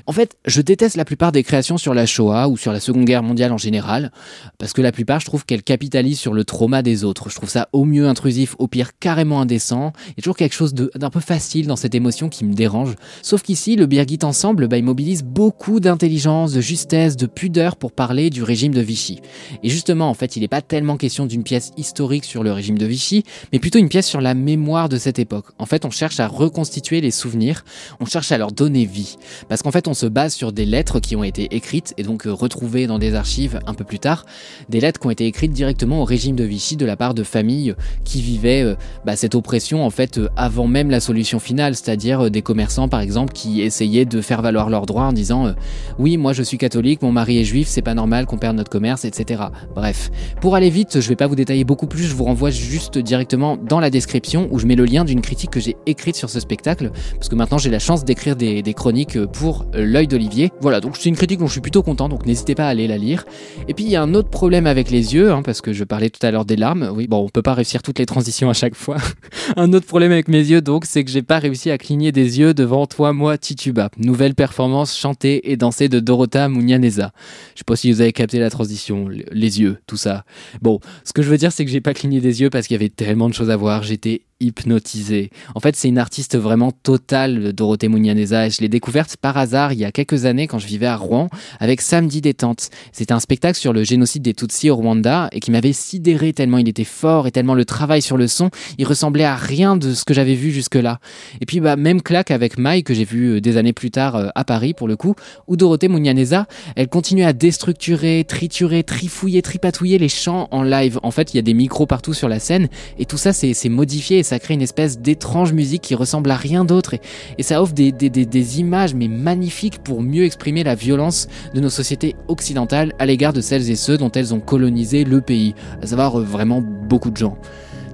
En 0.06 0.12
fait, 0.12 0.38
je 0.46 0.62
déteste 0.62 0.96
la 0.96 1.06
plupart 1.06 1.32
des 1.32 1.44
créations 1.44 1.78
sur 1.78 1.94
la 1.94 2.06
Shoah 2.06 2.48
ou 2.48 2.58
sur 2.58 2.72
la 2.72 2.80
Seconde 2.80 3.06
Guerre 3.06 3.24
mondiale 3.24 3.52
en 3.52 3.58
général, 3.58 4.12
parce 4.58 4.74
que 4.74 4.82
la 4.82 4.92
plupart, 4.92 5.20
je 5.20 5.26
trouve 5.26 5.46
qu'elles 5.46 5.64
capitalisent 5.64 6.20
sur 6.20 6.34
le 6.34 6.44
trauma 6.44 6.82
des 6.82 7.04
autres. 7.04 7.30
Je 7.30 7.36
trouve 7.36 7.50
ça 7.50 7.70
au 7.74 7.86
mieux 7.86 8.08
intrusif, 8.08 8.56
au 8.60 8.68
pire 8.68 8.98
carrément 9.00 9.42
indécent. 9.42 9.92
Il 10.08 10.10
y 10.10 10.20
a 10.20 10.24
toujours 10.24 10.38
quelque 10.38 10.56
chose 10.56 10.74
d'un 10.74 11.10
peu 11.10 11.20
facile 11.20 11.68
dans 11.68 11.76
cette 11.76 11.96
émotion 11.96 12.30
qui 12.30 12.46
me 12.46 12.54
dérange. 12.54 12.96
Sauf 13.22 13.42
qu'ici, 13.42 13.76
le 13.76 13.86
Birgit 13.86 14.20
Ensemble, 14.24 14.68
bah, 14.68 14.78
il 14.78 14.84
mobilise 14.84 15.24
beaucoup 15.24 15.80
d'intelligence, 15.80 16.54
de 16.54 16.62
justesse, 16.62 17.18
de 17.18 17.26
pudeur 17.26 17.76
pour 17.76 17.92
parler 17.92 18.30
du 18.30 18.44
régime 18.44 18.74
de 18.74 18.82
Vichy. 18.82 19.20
Et 19.64 19.70
justement, 19.70 20.10
en 20.10 20.14
fait, 20.14 20.36
il 20.36 20.42
n'est 20.42 20.48
pas 20.48 20.62
tellement 20.62 20.98
question 20.98 21.26
d'une 21.26 21.44
pièce 21.44 21.72
historique 21.78 22.26
sur 22.26 22.44
le 22.44 22.52
régime 22.52 22.78
de 22.78 22.86
Vichy, 22.86 23.24
plutôt 23.60 23.80
une 23.80 23.90
pièce 23.90 24.08
sur 24.08 24.22
la 24.22 24.34
mémoire 24.34 24.90
de 24.90 24.98
cette 24.98 25.20
époque. 25.20 25.46
En 25.58 25.66
fait, 25.66 25.86
on 25.86 25.90
cherche 25.90 26.20
à 26.20 26.28
reconstituer 26.28 27.02
les 27.02 27.12
souvenirs, 27.12 27.64
on 28.00 28.06
cherche 28.06 28.32
à 28.32 28.38
leur 28.38 28.52
donner 28.52 28.86
vie. 28.86 29.18
Parce 29.48 29.62
qu'en 29.62 29.72
fait, 29.72 29.88
on 29.88 29.94
se 29.94 30.06
base 30.06 30.34
sur 30.34 30.52
des 30.52 30.66
lettres 30.66 31.00
qui 31.00 31.16
ont 31.16 31.24
été 31.24 31.56
écrites 31.56 31.94
et 31.98 32.04
donc 32.04 32.28
euh, 32.28 32.34
retrouvées 32.34 32.88
dans 32.88 33.00
des 33.00 33.16
archives 33.16 33.60
un 33.66 33.74
peu 33.74 33.84
plus 33.84 34.00
tard. 34.00 34.26
Des 34.70 34.80
lettres 34.80 35.00
qui 35.00 35.08
ont 35.08 35.12
été 35.12 35.26
écrites 35.26 35.54
directement 35.54 36.02
au 36.02 36.06
régime 36.06 36.36
de 36.36 36.44
Vichy 36.44 36.76
de 36.76 36.86
la 36.86 36.98
part 36.98 37.14
de 37.14 37.24
familles 37.24 37.76
qui 38.04 38.22
vivaient 38.22 38.64
euh, 38.64 38.76
bah, 39.06 39.16
cette 39.16 39.36
oppression 39.36 39.86
en 39.86 39.90
fait 39.90 40.18
euh, 40.18 40.30
avant 40.36 40.68
même 40.68 40.90
la 40.90 41.00
solution 41.00 41.40
finale, 41.40 41.76
c'est-à-dire 41.76 42.30
des 42.30 42.42
commerçants 42.42 42.90
par 42.90 43.00
exemple 43.00 43.34
qui 43.34 43.62
essayaient 43.62 44.06
de 44.06 44.22
faire 44.22 44.42
valoir 44.42 44.70
leurs 44.70 44.86
droits 44.86 45.06
en 45.06 45.14
disant 45.14 45.54
oui, 46.00 46.18
moi 46.18 46.34
je 46.34 46.44
suis 46.44 46.58
catholique, 46.58 47.02
mon 47.02 47.12
mari 47.12 47.40
est 47.40 47.44
juif, 47.44 47.68
c'est 47.68 47.82
pas 47.82 47.94
normal 47.94 48.26
qu'on 48.26 48.38
perde 48.38 48.58
notre 48.58 48.70
commerce, 48.70 49.06
etc. 49.06 49.44
Bref, 49.74 50.12
pour 50.42 50.56
aller 50.56 50.70
vite, 50.70 51.00
je 51.00 51.10
vais 51.10 51.16
pas 51.16 51.28
vous 51.28 51.36
détailler 51.36 51.64
beaucoup 51.64 51.88
plus, 51.88 52.04
je 52.04 52.14
vous 52.14 52.26
renvoie 52.26 52.50
juste 52.50 52.98
directement 52.98 53.47
dans 53.56 53.80
la 53.80 53.90
description 53.90 54.48
où 54.52 54.60
je 54.60 54.66
mets 54.66 54.76
le 54.76 54.86
lien 54.86 55.06
d'une 55.06 55.22
critique 55.22 55.52
que 55.52 55.60
j'ai 55.60 55.78
écrite 55.86 56.16
sur 56.16 56.30
ce 56.30 56.40
spectacle, 56.40 56.92
parce 57.14 57.30
que 57.30 57.36
maintenant 57.36 57.58
j'ai 57.58 57.70
la 57.70 57.80
chance 57.80 58.04
d'écrire 58.04 58.36
des, 58.36 58.74
croniques 58.74 59.24
pour 59.26 59.66
euh, 59.76 59.86
l'œil 59.86 60.08
d'Olivier. 60.08 60.52
Voilà, 60.60 60.82
donc 60.82 60.98
c'est 60.98 61.10
une 61.10 61.16
critique 61.16 61.40
dont 61.40 61.48
je 61.48 61.54
suis 61.54 61.62
plutôt 61.62 61.84
content, 61.84 62.10
donc 62.10 62.26
n'hésitez 62.26 62.56
pas 62.56 62.66
à 62.66 62.70
aller 62.70 62.88
la 62.88 62.98
lire. 62.98 63.26
Et 63.68 63.74
puis 63.74 63.86
il 63.86 63.90
y 63.90 63.96
a 63.96 64.02
un 64.02 64.14
autre 64.14 64.30
problème 64.30 64.68
avec 64.68 64.92
les 64.92 65.14
yeux, 65.14 65.32
hein, 65.32 65.42
parce 65.42 65.62
que 65.62 65.74
je 65.74 65.84
parlais 65.84 66.10
tout 66.10 66.26
à 66.26 66.32
l'heure 66.32 66.46
des 66.46 66.56
larmes. 66.56 66.92
Oui, 66.94 67.08
bon, 67.08 67.24
on 67.24 67.30
peut 67.30 67.42
pas 67.42 67.54
réussir 67.54 67.82
toutes 67.82 68.00
les 68.00 68.06
transitions 68.06 68.50
à 68.50 68.54
chaque 68.54 68.76
fois. 68.76 68.98
un 69.56 69.72
autre 69.74 69.86
problème 69.86 70.12
avec 70.12 70.28
mes 70.28 70.40
yeux, 70.40 70.62
donc, 70.62 70.86
c'est 70.86 71.04
que 71.04 71.12
j'ai 71.12 71.22
pas 71.22 71.40
réussi 71.40 71.72
à 71.72 71.78
cligner 71.78 72.12
des 72.12 72.40
yeux 72.40 72.54
devant 72.54 72.88
Toi, 72.88 73.14
moi, 73.14 73.38
Tituba. 73.38 73.90
Nouvelle 73.98 74.36
performance 74.36 74.98
chantée 74.98 75.52
et 75.52 75.58
dansée 75.58 75.90
de 75.90 76.00
Dorota 76.00 76.50
Mounianeza. 76.50 77.12
Je 77.54 77.60
sais 77.60 77.64
pas 77.66 77.76
si 77.76 77.92
vous 77.92 78.02
avez 78.02 78.14
capté 78.14 78.40
la 78.40 78.50
transition, 78.50 79.08
les 79.10 79.60
yeux, 79.62 79.78
tout 79.88 79.98
ça. 79.98 80.26
Bon, 80.62 80.80
ce 81.04 81.14
que 81.14 81.22
je 81.22 81.30
veux 81.30 81.38
dire, 81.38 81.52
c'est 81.52 81.66
que 81.66 81.72
j'ai 81.72 81.82
pas 81.82 81.94
cligné 81.94 82.22
des 82.22 82.42
yeux 82.42 82.50
parce 82.50 82.68
qu'il 82.68 82.76
y 82.76 82.80
avait 82.80 82.90
tellement 82.90 83.30
de 83.30 83.34
choses 83.38 83.50
à 83.50 83.56
voir. 83.56 83.84
J'étais 83.84 84.24
hypnotisé. 84.40 85.32
En 85.56 85.60
fait, 85.60 85.76
c'est 85.76 85.88
une 85.88 85.98
artiste 85.98 86.38
vraiment 86.38 86.72
totale, 86.72 87.54
Dorothée 87.54 87.88
Mounianeza. 87.88 88.48
Et 88.48 88.50
je 88.50 88.62
l'ai 88.62 88.70
découverte 88.70 89.18
par 89.18 89.38
hasard 89.38 89.74
il 89.74 89.80
y 89.80 89.86
a 89.86 89.92
quelques 89.92 90.26
années 90.26 90.48
quand 90.48 90.60
je 90.60 90.68
vivais 90.68 90.86
à 90.86 90.96
Rouen 90.96 91.30
avec 91.60 91.82
Samedi 91.82 92.22
Détente. 92.22 92.70
C'était 92.92 93.14
un 93.14 93.20
spectacle 93.20 93.58
sur 93.58 93.74
le 93.74 93.84
génocide 93.84 94.22
des 94.22 94.34
Tutsis 94.34 94.70
au 94.70 94.76
Rwanda 94.76 95.30
et 95.32 95.40
qui 95.40 95.52
m'avait 95.52 95.74
sidéré 95.74 96.34
tellement 96.34 96.58
il 96.58 96.70
était 96.70 96.84
fort 96.84 97.28
et 97.28 97.32
tellement 97.32 97.56
le 97.56 97.66
travail 97.66 98.02
sur 98.02 98.18
le 98.18 98.28
son, 98.28 98.50
il 98.78 98.86
ressemblait 98.86 99.24
à 99.24 99.36
rien 99.36 99.76
de 99.76 99.94
ce 99.94 100.06
que 100.06 100.14
j'avais 100.14 100.36
vu 100.36 100.52
jusque-là. 100.52 101.00
Et 101.42 101.46
puis, 101.46 101.60
bah, 101.60 101.76
même 101.76 102.02
claque 102.02 102.32
avec 102.32 102.58
Mai 102.58 102.84
que 102.84 102.94
j'ai 102.94 103.06
vu 103.06 103.36
euh, 103.36 103.42
des 103.42 103.58
années 103.58 103.74
plus 103.74 103.92
tard 103.92 104.16
euh, 104.16 104.28
à 104.36 104.44
Paris 104.44 104.74
pour 104.74 104.88
le 104.88 104.96
coup, 104.96 105.16
où 105.48 105.56
Dorothée 105.56 105.88
Mounianeza, 105.88 106.48
elle 106.76 106.88
continue 106.88 107.24
à 107.24 107.34
déstructurer, 107.34 108.24
triturer, 108.28 108.84
trifouiller, 108.84 109.42
tripatouiller 109.42 109.98
les 109.98 110.10
chants 110.10 110.48
en 110.52 110.64
live. 110.64 111.00
En 111.04 111.12
fait, 111.12 111.34
il 111.34 111.38
y 111.38 111.40
a 111.40 111.44
des 111.44 111.54
micros 111.54 111.86
partout 111.86 112.14
sur 112.14 112.30
la 112.30 112.40
scène 112.40 112.68
et 113.00 113.06
tout 113.06 113.18
ça, 113.18 113.34
c'est 113.34 113.70
modifié 113.70 114.24
ça 114.28 114.40
crée 114.40 114.54
une 114.54 114.62
espèce 114.62 115.00
d'étrange 115.00 115.54
musique 115.54 115.82
qui 115.82 115.96
ressemble 115.96 116.30
à 116.32 116.36
rien 116.36 116.66
d'autre 116.66 116.96
et, 117.38 117.44
ça 117.44 117.62
offre 117.62 117.74
des, 117.74 118.60
images 118.60 118.94
mais 118.94 119.08
magnifiques 119.08 119.80
pour 119.80 120.02
mieux 120.02 120.26
exprimer 120.26 120.64
la 120.64 120.76
violence 120.76 121.28
de 121.54 121.60
nos 121.60 121.70
sociétés 121.70 122.16
occidentales 122.28 122.94
à 123.00 123.06
l'égard 123.06 123.34
de 123.34 123.42
celles 123.42 123.70
et 123.70 123.76
ceux 123.76 123.98
dont 123.98 124.12
elles 124.12 124.34
ont 124.34 124.40
colonisé 124.40 125.04
le 125.04 125.22
pays, 125.22 125.56
à 125.82 125.88
savoir 125.88 126.20
euh, 126.20 126.24
vraiment 126.24 126.62
beaucoup 126.62 127.10
de 127.10 127.18
gens. 127.18 127.38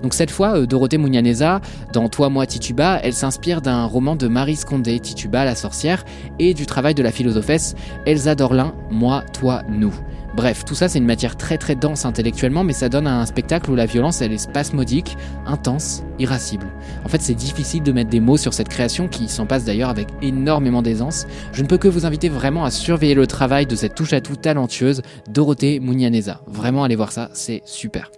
Donc 0.01 0.13
cette 0.13 0.31
fois, 0.31 0.57
euh, 0.57 0.65
Dorothée 0.65 0.97
Mounianeza, 0.97 1.61
dans 1.93 2.09
Toi, 2.09 2.29
moi, 2.29 2.45
Tituba, 2.45 2.99
elle 3.03 3.13
s'inspire 3.13 3.61
d'un 3.61 3.85
roman 3.85 4.15
de 4.15 4.27
Marie 4.27 4.57
Scondé, 4.57 4.99
Tituba, 4.99 5.45
la 5.45 5.55
sorcière, 5.55 6.03
et 6.39 6.53
du 6.53 6.65
travail 6.65 6.93
de 6.93 7.03
la 7.03 7.11
philosophesse 7.11 7.75
Elsa 8.05 8.35
Dorlin, 8.35 8.73
Moi, 8.91 9.23
toi, 9.33 9.63
nous. 9.69 9.93
Bref, 10.35 10.65
tout 10.65 10.73
ça 10.73 10.89
c'est 10.89 10.97
une 10.97 11.05
matière 11.05 11.37
très 11.37 11.57
très 11.57 11.75
dense 11.75 12.05
intellectuellement, 12.05 12.63
mais 12.63 12.73
ça 12.73 12.89
donne 12.89 13.05
un 13.05 13.25
spectacle 13.25 13.69
où 13.69 13.75
la 13.75 13.85
violence 13.85 14.21
elle 14.21 14.31
est 14.31 14.37
spasmodique, 14.37 15.15
intense, 15.45 16.03
irascible. 16.17 16.67
En 17.05 17.07
fait, 17.07 17.21
c'est 17.21 17.35
difficile 17.35 17.83
de 17.83 17.91
mettre 17.91 18.09
des 18.09 18.19
mots 18.19 18.37
sur 18.37 18.53
cette 18.53 18.69
création 18.69 19.07
qui 19.07 19.27
s'en 19.27 19.45
passe 19.45 19.65
d'ailleurs 19.65 19.89
avec 19.89 20.07
énormément 20.21 20.81
d'aisance. 20.81 21.27
Je 21.51 21.61
ne 21.61 21.67
peux 21.67 21.77
que 21.77 21.87
vous 21.87 22.05
inviter 22.05 22.29
vraiment 22.29 22.65
à 22.65 22.71
surveiller 22.71 23.13
le 23.13 23.27
travail 23.27 23.65
de 23.65 23.75
cette 23.75 23.95
touche-à-tout 23.95 24.35
talentueuse, 24.35 25.01
Dorothée 25.29 25.79
Mounianeza. 25.79 26.41
Vraiment, 26.47 26.83
allez 26.83 26.95
voir 26.95 27.11
ça, 27.11 27.29
c'est 27.33 27.61
super. 27.65 28.09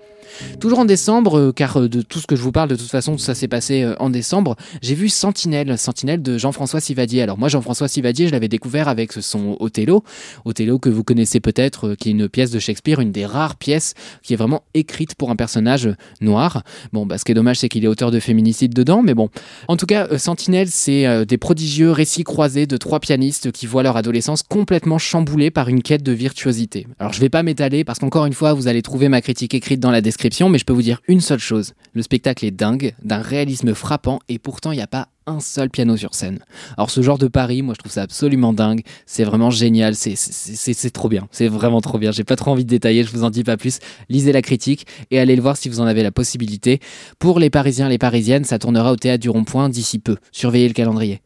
Toujours 0.60 0.80
en 0.80 0.86
décembre, 0.86 1.38
euh, 1.40 1.52
car 1.52 1.78
euh, 1.78 1.90
de 1.90 2.02
tout 2.02 2.20
ce 2.20 2.28
que 2.28 2.36
je 2.36 2.42
vous 2.42 2.52
parle, 2.52 2.70
de 2.70 2.76
toute 2.76 2.90
façon, 2.90 3.18
ça 3.18 3.36
s'est 3.36 3.48
passé 3.48 3.84
euh, 3.84 3.96
en 4.00 4.10
décembre, 4.10 4.56
j'ai 4.82 4.96
vu 4.96 5.10
Sentinelle, 5.10 5.78
Sentinelle 5.78 6.22
de 6.22 6.38
Jean-François 6.38 6.80
Sivadier. 6.80 7.22
Alors 7.22 7.38
moi, 7.38 7.50
Jean-François 7.50 7.88
Sivadier, 7.88 8.28
je 8.28 8.32
l'avais 8.32 8.48
découvert 8.48 8.88
avec 8.88 9.14
son 9.14 9.58
Othello, 9.60 10.04
Othello 10.46 10.80
que 10.80 10.90
vous 10.90 11.04
connaissez 11.04 11.40
peut-être, 11.40 11.96
qui 11.96 12.10
est 12.10 12.12
une 12.12 12.30
pièce 12.30 12.52
de 12.52 12.60
Shakespeare, 12.60 13.00
une 13.00 13.12
des 13.12 13.26
rares 13.26 13.56
pièces 13.56 13.94
qui 14.24 14.34
est 14.34 14.38
vraiment 14.38 14.64
écrite 14.74 15.16
pour 15.16 15.30
un 15.30 15.36
personnage 15.36 15.90
noir. 16.22 16.64
Bon, 16.94 17.06
bah, 17.06 17.18
ce 17.18 17.26
qui 17.26 17.32
est 17.32 17.36
dommage, 17.36 17.60
c'est 17.60 17.70
qu'il 17.70 17.84
est 17.84 17.88
auteur 17.88 18.12
de 18.12 18.20
féminicide 18.20 18.74
dedans, 18.74 19.02
mais 19.02 19.14
bon. 19.14 19.30
En 19.68 19.78
tout 19.78 19.86
cas, 19.86 20.18
Sentinelle, 20.18 20.70
c'est 20.70 21.26
des 21.26 21.38
prodigieux 21.38 21.92
récits 21.92 22.24
croisés 22.24 22.66
de 22.66 22.78
trois 22.78 23.00
pianistes 23.00 23.52
qui 23.52 23.66
voient 23.66 23.84
leur 23.84 23.98
adolescence 23.98 24.44
complètement 24.44 24.98
chamboulée 24.98 25.52
par 25.52 25.70
une 25.70 25.82
quête 25.82 26.04
de 26.04 26.12
virtuosité. 26.12 26.88
Alors 27.00 27.14
je 27.14 27.22
vais 27.22 27.30
pas 27.30 27.44
m'étaler 27.44 27.84
parce 27.84 28.00
qu'encore 28.00 28.26
une 28.26 28.34
fois, 28.34 28.54
vous 28.54 28.68
allez 28.68 28.82
trouver 28.82 29.10
ma 29.10 29.22
critique 29.22 29.54
écrite 29.54 29.80
dans 29.80 29.92
la 29.92 30.02
description 30.02 30.25
mais 30.50 30.58
je 30.58 30.66
peux 30.66 30.74
vous 30.74 30.82
dire 30.82 31.02
une 31.08 31.22
seule 31.22 31.40
chose. 31.40 31.74
Le 31.94 32.02
spectacle 32.02 32.46
est 32.46 32.52
dingue, 32.52 32.96
d'un 33.04 33.22
réalisme 33.22 33.74
frappant, 33.74 34.20
et 34.28 34.40
pourtant 34.40 34.72
il 34.72 34.78
n'y 34.78 34.82
a 34.82 34.88
pas 34.88 35.10
un 35.28 35.40
seul 35.40 35.70
piano 35.70 35.98
sur 35.98 36.14
scène. 36.14 36.40
Alors 36.78 36.90
ce 36.90 37.02
genre 37.02 37.18
de 37.18 37.28
pari, 37.28 37.62
moi 37.62 37.74
je 37.74 37.80
trouve 37.80 37.92
ça 37.92 38.04
absolument 38.04 38.54
dingue, 38.54 38.82
c'est 39.06 39.24
vraiment 39.24 39.50
génial, 39.50 39.96
c'est 39.96 40.90
trop 40.92 41.10
bien, 41.10 41.28
c'est 41.32 41.48
vraiment 41.48 41.82
trop 41.82 41.98
bien. 41.98 42.12
J'ai 42.12 42.24
pas 42.24 42.36
trop 42.36 42.52
envie 42.52 42.64
de 42.64 42.70
détailler, 42.70 43.04
je 43.04 43.12
vous 43.12 43.24
en 43.24 43.30
dis 43.30 43.44
pas 43.44 43.58
plus. 43.58 43.80
Lisez 44.10 44.32
la 44.32 44.42
critique 44.42 44.86
et 45.12 45.20
allez 45.20 45.36
le 45.36 45.42
voir 45.42 45.58
si 45.58 45.70
vous 45.70 45.80
en 45.80 45.86
avez 45.86 46.04
la 46.04 46.12
possibilité. 46.12 46.80
Pour 47.20 47.40
les 47.40 47.50
Parisiens, 47.50 47.90
les 47.90 47.98
Parisiennes, 47.98 48.44
ça 48.44 48.60
tournera 48.60 48.92
au 48.92 48.96
théâtre 48.96 49.22
du 49.22 49.30
Rond-Point 49.30 49.70
d'ici 49.70 50.00
peu. 50.00 50.18
Surveillez 50.32 50.68
le 50.68 50.74
calendrier. 50.74 51.22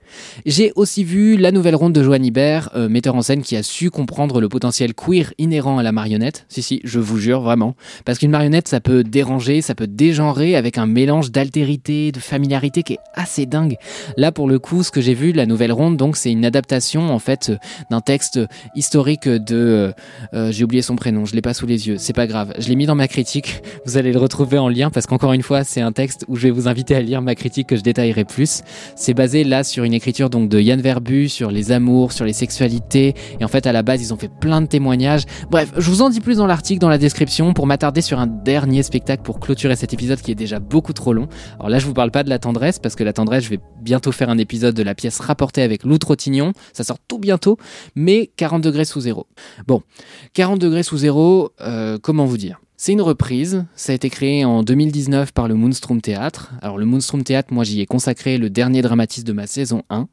J'ai 0.46 0.72
aussi 0.75 1.03
vu 1.03 1.38
la 1.38 1.51
nouvelle 1.51 1.75
ronde 1.75 1.94
de 1.94 2.01
Joanne 2.03 2.25
Hibert, 2.25 2.70
euh, 2.75 2.89
metteur 2.89 3.15
en 3.15 3.22
scène 3.22 3.41
qui 3.41 3.56
a 3.56 3.63
su 3.63 3.91
comprendre 3.91 4.41
le 4.41 4.50
potentiel 4.50 4.94
queer 4.94 5.34
inhérent 5.38 5.77
à 5.77 5.84
la 5.84 5.91
marionnette. 5.91 6.46
Si 6.50 6.62
si, 6.62 6.82
je 6.84 7.00
vous 7.00 7.18
jure 7.18 7.41
vraiment, 7.41 7.75
parce 8.06 8.20
qu'une 8.20 8.32
marionnette 8.32 8.68
ça 8.68 8.79
peut 8.79 9.03
déranger, 9.03 9.62
ça 9.62 9.75
peut 9.75 9.88
dégenrer 9.88 10.56
avec 10.56 10.77
un 10.77 10.86
mélange 10.86 11.32
d'altérité, 11.32 12.12
de 12.12 12.20
familiarité 12.20 12.84
qui 12.84 12.94
est 12.94 13.00
assez 13.13 13.46
dingue. 13.46 13.77
Là, 14.17 14.31
pour 14.31 14.48
le 14.48 14.60
coup, 14.60 14.84
ce 14.84 14.91
que 14.91 15.01
j'ai 15.01 15.13
vu, 15.13 15.31
la 15.31 15.46
nouvelle 15.46 15.72
ronde, 15.72 15.98
donc 15.98 16.15
c'est 16.15 16.31
une 16.31 16.46
adaptation 16.46 17.13
en 17.13 17.19
fait 17.19 17.51
d'un 17.89 18.01
texte 18.01 18.39
historique 18.75 19.27
de. 19.27 19.55
Euh, 19.55 19.91
euh, 20.34 20.51
j'ai 20.51 20.63
oublié 20.63 20.81
son 20.81 20.96
prénom, 20.96 21.25
je 21.25 21.36
l'ai 21.36 21.41
pas 21.41 21.53
sous 21.53 21.65
les 21.65 21.88
yeux, 21.88 21.98
c'est 21.98 22.13
pas 22.13 22.27
grave. 22.27 22.53
Je 22.58 22.67
l'ai 22.69 22.75
mis 22.75 22.86
dans 22.86 22.96
ma 22.96 23.08
critique. 23.08 23.62
Vous 23.86 23.98
allez 23.98 24.12
le 24.12 24.19
retrouver 24.19 24.58
en 24.58 24.69
lien 24.69 24.89
parce 24.89 25.05
qu'encore 25.05 25.34
une 25.34 25.43
fois, 25.43 25.63
c'est 25.63 25.81
un 25.81 25.91
texte 25.91 26.25
où 26.27 26.36
je 26.36 26.43
vais 26.43 26.51
vous 26.51 26.67
inviter 26.67 26.96
à 26.96 27.01
lire 27.01 27.22
ma 27.22 27.36
critique 27.36 27.67
que 27.67 27.75
je 27.75 27.81
détaillerai 27.81 28.25
plus. 28.25 28.62
C'est 28.96 29.13
basé 29.13 29.43
là 29.43 29.63
sur 29.63 29.84
une 29.84 29.93
écriture 29.93 30.29
donc 30.29 30.50
de 30.50 30.60
Yann 30.60 30.81
Verbu 30.81 31.29
sur 31.29 31.51
les 31.51 31.72
amours, 31.72 32.12
sur 32.12 32.25
les 32.25 32.34
sexualités. 32.34 33.13
Et 33.39 33.43
en 33.43 33.48
fait, 33.48 33.67
à 33.67 33.72
la 33.72 33.84
base, 33.84 34.01
ils 34.01 34.13
ont 34.13 34.17
fait 34.17 34.31
plein 34.39 34.62
de 34.62 34.67
témoignages. 34.67 35.24
Bref, 35.50 35.72
je 35.77 35.89
vous 35.89 36.01
en 36.01 36.10
dis 36.10 36.19
plus 36.19 36.38
dans 36.38 36.48
l'article, 36.48 36.79
dans 36.79 36.89
la 36.89 36.98
description, 36.98 37.53
pour 37.53 37.67
m'attarder 37.67 38.01
sur 38.01 38.19
un 38.19 38.27
dernier 38.27 38.84
spectacle 38.84 39.24
pour 39.24 39.39
clôturer 39.39 39.75
cet 39.75 39.93
épisode 39.93 40.22
qui 40.22 40.31
est 40.31 40.36
déjà 40.36 40.60
beaucoup 40.60 40.93
trop 40.93 41.13
long. 41.13 41.27
Alors 41.60 41.69
là, 41.69 41.79
je 41.79 41.86
vous 41.86 41.93
parle 41.93 42.12
pas 42.12 42.24
de 42.24 42.29
la 42.29 42.39
tendresse 42.39 42.79
parce 42.79 42.96
que 42.96 43.03
la 43.03 43.13
tendresse, 43.13 43.43
je 43.43 43.50
vais 43.50 43.60
bientôt 43.81 44.12
faire 44.12 44.29
un 44.29 44.38
épisode 44.38 44.75
de 44.75 44.83
la 44.83 44.95
pièce 44.95 45.19
rapportée 45.19 45.62
avec 45.62 45.83
Lou 45.83 45.98
Trottignon. 45.98 46.53
Ça 46.74 46.83
sort 46.83 47.00
tout 47.07 47.19
bientôt, 47.19 47.57
mais 47.95 48.31
40 48.38 48.62
degrés 48.62 48.86
sous 48.86 49.01
zéro. 49.01 49.27
Bon, 49.67 49.81
40 50.33 50.59
degrés 50.59 50.83
sous 50.83 50.98
zéro, 50.98 51.51
euh, 51.62 51.98
comment 52.01 52.25
vous 52.25 52.38
dire? 52.38 52.59
C'est 52.81 52.93
une 52.93 53.01
reprise, 53.01 53.65
ça 53.75 53.91
a 53.91 53.95
été 53.95 54.09
créé 54.09 54.45
en 54.45 54.63
2019 54.63 55.33
par 55.33 55.50
le 55.50 55.55
Moonstrom 55.55 56.00
Théâtre. 56.00 56.53
Alors 56.62 56.77
le 56.77 56.86
Moonstrom 56.86 57.25
Théâtre, 57.25 57.53
moi 57.53 57.65
j'y 57.65 57.81
ai 57.81 57.86
consacré 57.86 58.38
le 58.38 58.50
dernier 58.50 58.81
dramatisme 58.81 59.27
de 59.27 59.33
ma 59.33 59.48
saison 59.48 59.83
1. 59.89 60.07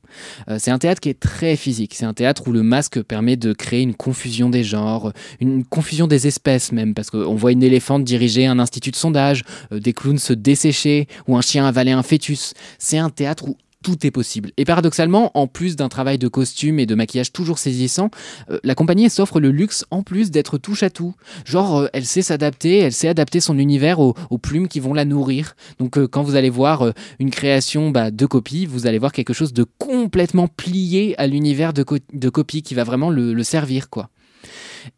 Euh, 0.48 0.56
c'est 0.58 0.72
un 0.72 0.78
théâtre 0.80 1.00
qui 1.00 1.08
est 1.08 1.20
très 1.20 1.54
physique, 1.54 1.94
c'est 1.94 2.06
un 2.06 2.12
théâtre 2.12 2.48
où 2.48 2.52
le 2.52 2.64
masque 2.64 3.00
permet 3.04 3.36
de 3.36 3.52
créer 3.52 3.82
une 3.82 3.94
confusion 3.94 4.50
des 4.50 4.64
genres, 4.64 5.12
une 5.38 5.64
confusion 5.64 6.08
des 6.08 6.26
espèces 6.26 6.72
même, 6.72 6.92
parce 6.92 7.08
qu'on 7.10 7.36
voit 7.36 7.52
une 7.52 7.62
éléphante 7.62 8.02
diriger 8.02 8.46
un 8.46 8.58
institut 8.58 8.90
de 8.90 8.96
sondage, 8.96 9.44
euh, 9.70 9.78
des 9.78 9.92
clowns 9.92 10.18
se 10.18 10.32
dessécher, 10.32 11.06
ou 11.28 11.36
un 11.36 11.42
chien 11.42 11.66
avaler 11.68 11.92
un 11.92 12.02
fœtus. 12.02 12.52
C'est 12.80 12.98
un 12.98 13.10
théâtre 13.10 13.46
où 13.46 13.56
tout 13.86 14.04
est 14.04 14.10
possible. 14.10 14.50
Et 14.56 14.64
paradoxalement, 14.64 15.30
en 15.34 15.46
plus 15.46 15.76
d'un 15.76 15.88
travail 15.88 16.18
de 16.18 16.26
costume 16.26 16.80
et 16.80 16.86
de 16.86 16.96
maquillage 16.96 17.30
toujours 17.30 17.58
saisissant, 17.58 18.10
euh, 18.50 18.58
la 18.64 18.74
compagnie 18.74 19.08
s'offre 19.08 19.38
le 19.38 19.52
luxe 19.52 19.84
en 19.92 20.02
plus 20.02 20.32
d'être 20.32 20.58
touche 20.58 20.82
à 20.82 20.90
tout. 20.90 21.14
Genre, 21.44 21.76
euh, 21.76 21.86
elle 21.92 22.04
sait 22.04 22.20
s'adapter, 22.20 22.78
elle 22.78 22.92
sait 22.92 23.06
adapter 23.06 23.38
son 23.38 23.60
univers 23.60 24.00
aux, 24.00 24.14
plumes 24.42 24.66
qui 24.66 24.80
vont 24.80 24.92
la 24.92 25.04
nourrir. 25.04 25.54
Donc 25.78 25.98
euh, 25.98 26.08
quand 26.08 26.24
vous 26.24 26.34
allez 26.34 26.50
voir 26.50 26.92
une 27.20 27.30
création 27.30 27.90
bah, 27.90 28.10
de 28.10 28.26
copie, 28.26 28.66
vous 28.66 28.88
allez 28.88 28.98
voir 28.98 29.12
quelque 29.12 29.32
chose 29.32 29.52
de 29.52 29.64
complètement 29.78 30.48
plié 30.48 31.14
à 31.16 31.28
l'univers 31.28 31.72
de, 31.72 31.84
copie 32.28 32.62
qui 32.62 32.74
va 32.74 32.82
vraiment 32.82 33.10
le, 33.10 33.34
le 33.34 33.42
servir, 33.44 33.88
quoi. 33.88 34.10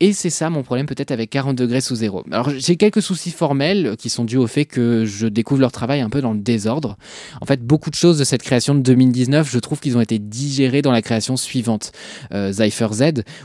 Et 0.01 0.13
c'est 0.13 0.31
ça 0.31 0.51
mon 0.51 0.63
problème 0.63 0.87
peut-être 0.87 1.11
avec 1.11 1.31
40 1.31 1.57
degrés 1.57 1.81
sous 1.81 1.97
zéro. 1.97 2.25
Alors 2.31 2.51
j'ai 2.57 2.77
quelques 2.77 3.03
soucis 3.03 3.31
formels 3.31 3.97
qui 3.99 4.09
sont 4.09 4.25
dus 4.25 4.37
au 4.37 4.47
fait 4.47 4.65
que 4.65 5.05
je 5.05 5.27
découvre 5.27 5.61
leur 5.61 5.73
travail 5.73 6.01
un 6.01 6.11
peu 6.11 6.21
dans 6.21 6.33
le 6.33 6.41
désordre. 6.41 6.97
En 7.41 7.47
fait, 7.47 7.63
beaucoup 7.63 7.91
de 7.91 7.95
choses 7.95 8.19
de 8.19 8.25
cette 8.25 8.43
création 8.43 8.75
de 8.75 8.81
2019, 8.81 9.51
je 9.51 9.59
trouve 9.59 9.81
qu'ils 9.81 9.97
ont 9.97 10.01
été 10.01 10.19
digérés 10.19 10.83
dans 10.83 10.93
la 10.93 11.03
création 11.03 11.37
suivante, 11.37 11.93
euh, 12.33 12.53
Cypher 12.53 12.89
Z, 12.93 13.03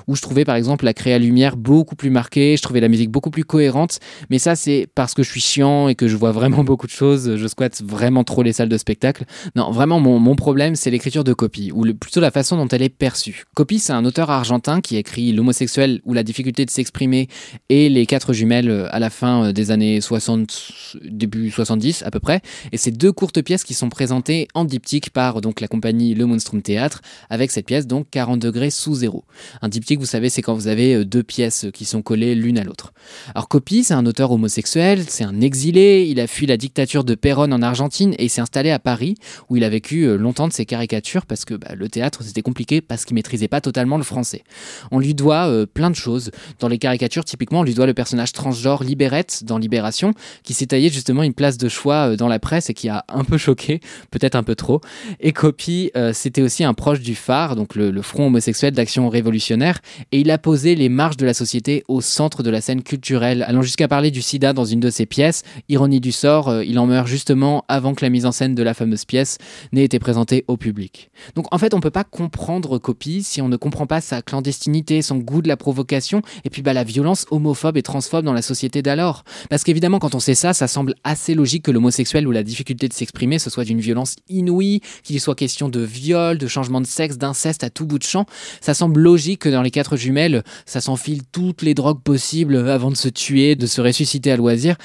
où 0.07 0.15
je 0.15 0.21
trouvais 0.21 0.45
par 0.45 0.55
exemple 0.55 0.85
la 0.85 0.93
créa 0.93 1.17
lumière 1.19 1.57
beaucoup 1.57 1.95
plus 1.95 2.09
marquée, 2.09 2.55
je 2.57 2.61
trouvais 2.61 2.79
la 2.79 2.87
musique 2.87 3.09
beaucoup 3.09 3.29
plus 3.29 3.45
cohérente, 3.45 3.99
mais 4.29 4.39
ça 4.39 4.55
c'est 4.55 4.87
parce 4.95 5.13
que 5.13 5.23
je 5.23 5.29
suis 5.29 5.41
chiant 5.41 5.87
et 5.87 5.95
que 5.95 6.07
je 6.07 6.15
vois 6.15 6.31
vraiment 6.31 6.63
beaucoup 6.63 6.87
de 6.87 6.91
choses, 6.91 7.35
je 7.35 7.47
squatte 7.47 7.81
vraiment 7.83 8.23
trop 8.23 8.43
les 8.43 8.53
salles 8.53 8.69
de 8.69 8.77
spectacle. 8.77 9.25
Non, 9.55 9.71
vraiment 9.71 9.99
mon, 9.99 10.33
problème 10.35 10.75
c'est 10.75 10.89
l'écriture 10.89 11.23
de 11.23 11.33
Copy, 11.33 11.71
ou 11.71 11.85
plutôt 11.93 12.19
la 12.19 12.31
façon 12.31 12.57
dont 12.57 12.67
elle 12.67 12.81
est 12.81 12.89
perçue. 12.89 13.43
Copy 13.55 13.79
c'est 13.79 13.93
un 13.93 14.05
auteur 14.05 14.29
argentin 14.31 14.81
qui 14.81 14.97
écrit 14.97 15.31
L'homosexuel 15.31 16.01
ou 16.05 16.13
la 16.13 16.23
difficulté 16.33 16.65
de 16.65 16.71
s'exprimer 16.71 17.27
et 17.69 17.89
les 17.89 18.07
quatre 18.07 18.33
jumelles 18.33 18.71
euh, 18.71 18.87
à 18.89 18.97
la 18.97 19.11
fin 19.11 19.45
euh, 19.45 19.51
des 19.51 19.69
années 19.69 20.01
60, 20.01 20.97
début 21.03 21.51
70 21.51 22.01
à 22.03 22.09
peu 22.09 22.19
près. 22.19 22.41
Et 22.71 22.77
ces 22.77 22.89
deux 22.89 23.11
courtes 23.11 23.43
pièces 23.43 23.63
qui 23.63 23.75
sont 23.75 23.89
présentées 23.89 24.47
en 24.55 24.65
diptyque 24.65 25.11
par 25.11 25.41
donc 25.41 25.61
la 25.61 25.67
compagnie 25.67 26.15
Le 26.15 26.25
Monstrum 26.25 26.63
Théâtre 26.63 27.01
avec 27.29 27.51
cette 27.51 27.67
pièce 27.67 27.85
donc 27.85 28.07
40 28.09 28.39
degrés 28.39 28.71
sous 28.71 28.95
zéro. 28.95 29.25
Un 29.61 29.69
diptyque, 29.69 29.99
vous 29.99 30.07
savez, 30.07 30.29
c'est 30.29 30.41
quand 30.41 30.55
vous 30.55 30.67
avez 30.67 30.95
euh, 30.95 31.05
deux 31.05 31.21
pièces 31.21 31.67
qui 31.71 31.85
sont 31.85 32.01
collées 32.01 32.33
l'une 32.33 32.57
à 32.57 32.63
l'autre. 32.63 32.93
Alors 33.35 33.47
Copy, 33.47 33.83
c'est 33.83 33.93
un 33.93 34.07
auteur 34.07 34.31
homosexuel, 34.31 35.03
c'est 35.07 35.23
un 35.23 35.39
exilé, 35.39 36.07
il 36.09 36.19
a 36.19 36.25
fui 36.25 36.47
la 36.47 36.57
dictature 36.57 37.03
de 37.03 37.13
Perón 37.13 37.53
en 37.53 37.61
Argentine 37.61 38.15
et 38.17 38.27
s'est 38.27 38.41
installé 38.41 38.71
à 38.71 38.79
Paris 38.79 39.15
où 39.49 39.57
il 39.57 39.63
a 39.63 39.69
vécu 39.69 40.17
longtemps 40.17 40.47
de 40.47 40.53
ses 40.53 40.65
caricatures 40.65 41.27
parce 41.27 41.45
que 41.45 41.53
bah, 41.53 41.75
le 41.75 41.89
théâtre 41.89 42.23
c'était 42.23 42.41
compliqué 42.41 42.81
parce 42.81 43.05
qu'il 43.05 43.13
maîtrisait 43.13 43.47
pas 43.47 43.61
totalement 43.61 43.97
le 43.97 44.03
français. 44.03 44.43
On 44.89 44.99
lui 44.99 45.13
doit 45.13 45.67
plein 45.67 45.91
de 45.91 45.95
choses 45.95 46.12
Dans 46.59 46.67
les 46.67 46.77
caricatures, 46.77 47.25
typiquement, 47.25 47.61
on 47.61 47.63
lui 47.63 47.73
doit 47.73 47.85
le 47.85 47.93
personnage 47.93 48.31
transgenre 48.31 48.83
Libérette 48.83 49.43
dans 49.43 49.57
Libération, 49.57 50.13
qui 50.43 50.53
s'est 50.53 50.67
taillé 50.67 50.89
justement 50.89 51.23
une 51.23 51.33
place 51.33 51.57
de 51.57 51.69
choix 51.69 52.11
euh, 52.11 52.15
dans 52.15 52.27
la 52.27 52.39
presse 52.39 52.69
et 52.69 52.73
qui 52.73 52.89
a 52.89 53.05
un 53.09 53.23
peu 53.23 53.37
choqué, 53.37 53.79
peut-être 54.11 54.35
un 54.35 54.43
peu 54.43 54.55
trop. 54.55 54.81
Et 55.19 55.31
Copy, 55.31 55.91
euh, 55.95 56.13
c'était 56.13 56.41
aussi 56.41 56.63
un 56.63 56.73
proche 56.73 56.99
du 56.99 57.15
phare, 57.15 57.55
donc 57.55 57.75
le, 57.75 58.01
front 58.01 58.27
homosexuel 58.27 58.73
d'action 58.73 59.09
révolutionnaire, 59.09 59.79
et 60.11 60.19
il 60.19 60.29
a 60.31 60.37
posé 60.37 60.75
les 60.75 60.89
marges 60.89 61.17
de 61.17 61.25
la 61.25 61.33
société 61.33 61.83
au 61.87 62.01
centre 62.01 62.43
de 62.43 62.49
la 62.49 62.61
scène 62.61 62.83
culturelle, 62.83 63.43
allant 63.47 63.61
jusqu'à 63.61 63.87
parler 63.87 64.11
du 64.11 64.21
sida 64.21 64.53
dans 64.53 64.65
une 64.65 64.79
de 64.79 64.89
ses 64.89 65.05
pièces. 65.05 65.43
Ironie 65.69 65.99
du 65.99 66.11
sort, 66.11 66.49
euh, 66.49 66.63
il 66.63 66.77
en 66.79 66.85
meurt 66.85 67.07
justement 67.07 67.63
avant 67.67 67.93
que 67.93 68.03
la 68.03 68.09
mise 68.09 68.25
en 68.25 68.31
scène 68.31 68.55
de 68.55 68.63
la 68.63 68.73
fameuse 68.73 69.05
pièce 69.05 69.37
n'ait 69.71 69.83
été 69.83 69.99
présentée 69.99 70.43
au 70.47 70.57
public. 70.57 71.09
Donc 71.35 71.47
en 71.53 71.57
fait, 71.57 71.73
on 71.73 71.79
peut 71.79 71.91
pas 71.91 72.03
comprendre 72.03 72.77
Copy 72.77 73.23
si 73.23 73.41
on 73.41 73.49
ne 73.49 73.57
comprend 73.57 73.87
pas 73.87 74.01
sa 74.01 74.21
clandestinité, 74.21 75.01
son 75.01 75.17
goût 75.17 75.41
de 75.41 75.47
la 75.47 75.57
provocation, 75.57 76.02
et 76.11 76.49
puis 76.49 76.61
bah, 76.61 76.73
la 76.73 76.83
violence 76.83 77.25
homophobe 77.31 77.77
et 77.77 77.81
transphobe 77.81 78.25
dans 78.25 78.33
la 78.33 78.41
société 78.41 78.81
d'alors. 78.81 79.23
Parce 79.49 79.63
qu'évidemment, 79.63 79.99
quand 79.99 80.15
on 80.15 80.19
sait 80.19 80.35
ça, 80.35 80.53
ça 80.53 80.67
semble 80.67 80.95
assez 81.03 81.33
logique 81.33 81.63
que 81.63 81.71
l'homosexuel 81.71 82.27
ou 82.27 82.31
la 82.31 82.43
difficulté 82.43 82.87
de 82.87 82.93
s'exprimer, 82.93 83.39
ce 83.39 83.49
soit 83.49 83.63
d'une 83.63 83.79
violence 83.79 84.15
inouïe, 84.29 84.81
qu'il 85.03 85.19
soit 85.19 85.35
question 85.35 85.69
de 85.69 85.79
viol, 85.79 86.37
de 86.37 86.47
changement 86.47 86.81
de 86.81 86.85
sexe, 86.85 87.17
d'inceste 87.17 87.63
à 87.63 87.69
tout 87.69 87.85
bout 87.85 87.99
de 87.99 88.03
champ. 88.03 88.25
Ça 88.61 88.73
semble 88.73 88.99
logique 88.99 89.41
que 89.41 89.49
dans 89.49 89.61
les 89.61 89.71
quatre 89.71 89.97
jumelles, 89.97 90.43
ça 90.65 90.81
s'enfile 90.81 91.21
toutes 91.31 91.61
les 91.61 91.73
drogues 91.73 92.01
possibles 92.01 92.57
avant 92.69 92.91
de 92.91 92.97
se 92.97 93.09
tuer, 93.09 93.55
de 93.55 93.65
se 93.65 93.81
ressusciter 93.81 94.31
à 94.31 94.37
loisir. 94.37 94.75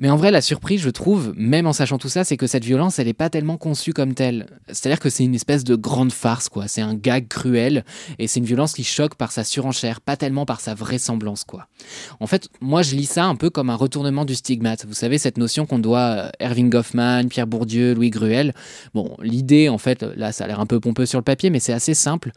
Mais 0.00 0.10
en 0.10 0.16
vrai, 0.16 0.30
la 0.30 0.40
surprise, 0.40 0.80
je 0.80 0.90
trouve, 0.90 1.32
même 1.36 1.66
en 1.66 1.72
sachant 1.72 1.98
tout 1.98 2.08
ça, 2.08 2.22
c'est 2.22 2.36
que 2.36 2.46
cette 2.46 2.64
violence, 2.64 3.00
elle 3.00 3.08
n'est 3.08 3.14
pas 3.14 3.30
tellement 3.30 3.56
conçue 3.56 3.92
comme 3.92 4.14
telle. 4.14 4.46
C'est-à-dire 4.68 5.00
que 5.00 5.10
c'est 5.10 5.24
une 5.24 5.34
espèce 5.34 5.64
de 5.64 5.74
grande 5.74 6.12
farce, 6.12 6.48
quoi. 6.48 6.68
C'est 6.68 6.80
un 6.80 6.94
gag 6.94 7.26
cruel, 7.26 7.84
et 8.20 8.28
c'est 8.28 8.38
une 8.38 8.46
violence 8.46 8.74
qui 8.74 8.84
choque 8.84 9.16
par 9.16 9.32
sa 9.32 9.42
surenchère, 9.42 10.00
pas 10.00 10.16
tellement 10.16 10.46
par 10.46 10.60
sa 10.60 10.74
vraisemblance, 10.74 11.42
quoi. 11.42 11.66
En 12.20 12.28
fait, 12.28 12.48
moi, 12.60 12.82
je 12.82 12.94
lis 12.94 13.06
ça 13.06 13.24
un 13.24 13.34
peu 13.34 13.50
comme 13.50 13.70
un 13.70 13.74
retournement 13.74 14.24
du 14.24 14.36
stigmate. 14.36 14.86
Vous 14.86 14.94
savez, 14.94 15.18
cette 15.18 15.36
notion 15.36 15.66
qu'on 15.66 15.80
doit 15.80 16.30
Erving 16.38 16.70
Goffman, 16.70 17.24
Pierre 17.28 17.48
Bourdieu, 17.48 17.92
Louis 17.94 18.10
Gruel. 18.10 18.54
Bon, 18.94 19.16
l'idée, 19.20 19.68
en 19.68 19.78
fait, 19.78 20.04
là, 20.04 20.30
ça 20.30 20.44
a 20.44 20.46
l'air 20.46 20.60
un 20.60 20.66
peu 20.66 20.78
pompeux 20.78 21.06
sur 21.06 21.18
le 21.18 21.24
papier, 21.24 21.50
mais 21.50 21.58
c'est 21.58 21.72
assez 21.72 21.94
simple. 21.94 22.30